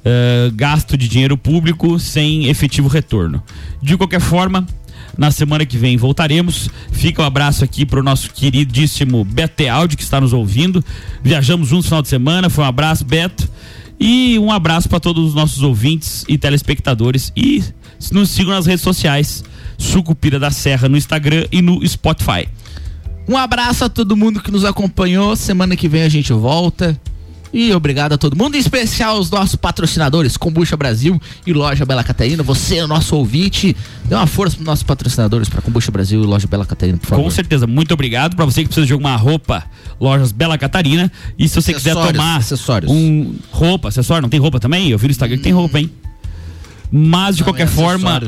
[0.05, 3.43] Ah, gasto de dinheiro público sem efetivo retorno.
[3.81, 4.65] De qualquer forma,
[5.17, 6.69] na semana que vem voltaremos.
[6.91, 10.83] Fica um abraço aqui pro nosso queridíssimo Beto Tealdi, que está nos ouvindo.
[11.23, 12.49] Viajamos juntos no final de semana.
[12.49, 13.49] Foi um abraço, Beto.
[13.99, 17.31] E um abraço para todos os nossos ouvintes e telespectadores.
[17.35, 17.63] E
[18.11, 19.43] nos sigam nas redes sociais.
[19.77, 22.47] Sucupira da Serra no Instagram e no Spotify.
[23.27, 25.35] Um abraço a todo mundo que nos acompanhou.
[25.35, 26.99] Semana que vem a gente volta.
[27.53, 32.03] E obrigado a todo mundo, em especial aos nossos patrocinadores, Combucha Brasil e Loja Bela
[32.03, 32.43] Catarina.
[32.43, 33.75] Você é o nosso ouvinte.
[34.05, 37.23] Dê uma força para nossos patrocinadores, para Combucha Brasil e Loja Bela Catarina, por favor.
[37.23, 39.65] Com certeza, muito obrigado para você que precisa de alguma roupa,
[39.99, 41.11] lojas Bela Catarina.
[41.37, 42.91] E se você quiser tomar acessórios.
[42.91, 44.89] um roupa, acessório, não tem roupa também?
[44.89, 45.89] Eu vi no Instagram que tem roupa, hein?
[46.91, 48.21] Mas de Não, qualquer é forma,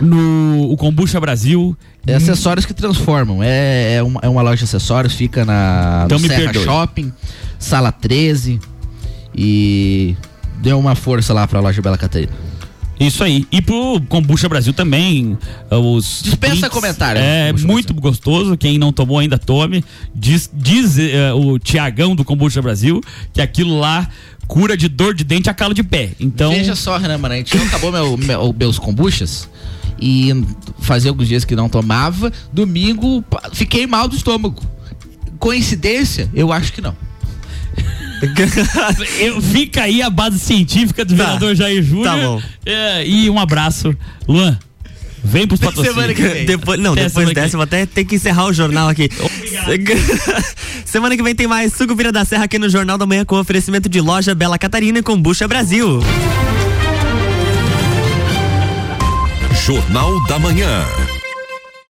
[0.00, 1.76] no o Kombucha Brasil,
[2.06, 3.42] É acessórios que transformam.
[3.42, 6.64] É, é, uma, é uma loja de acessórios, fica na Então me Serra perdoe.
[6.64, 7.12] Shopping,
[7.58, 8.60] sala 13.
[9.34, 10.16] E
[10.60, 12.32] deu uma força lá pra loja Bela Catarina.
[12.98, 13.46] Isso aí.
[13.52, 15.36] E pro Kombucha Brasil também,
[15.70, 16.22] uh, os.
[16.22, 18.56] Dispensa drinks, comentário, É Kombucha muito gostoso.
[18.56, 19.84] Quem não tomou ainda tome.
[20.14, 23.02] Diz, diz eh, o Tiagão do Kombucha Brasil
[23.34, 24.08] que aquilo lá
[24.46, 26.12] cura de dor de dente a calo de pé.
[26.18, 26.50] Então.
[26.52, 29.46] Veja só, Renan Marante, não acabou meu, meu- meus kombuchas
[30.00, 30.44] e
[30.80, 32.32] fazia alguns dias que não tomava.
[32.52, 34.62] Domingo fiquei mal do estômago.
[35.38, 36.30] Coincidência?
[36.34, 36.96] Eu acho que não.
[39.20, 42.04] Eu, fica aí a base científica do vereador Jair Júnior.
[42.04, 42.42] tá bom.
[42.64, 43.94] É, e um abraço.
[44.26, 44.58] Luan,
[45.22, 45.94] vem pros patrocínios.
[45.94, 46.46] Semana que vem.
[46.46, 49.10] Depois, não, Até depois dessa vou até ter que encerrar o jornal aqui.
[50.84, 53.88] Semana que vem tem mais Sucupira da Serra aqui no Jornal da Manhã com oferecimento
[53.88, 56.00] de loja Bela Catarina e Combucha Brasil.
[59.66, 61.15] Jornal da Manhã.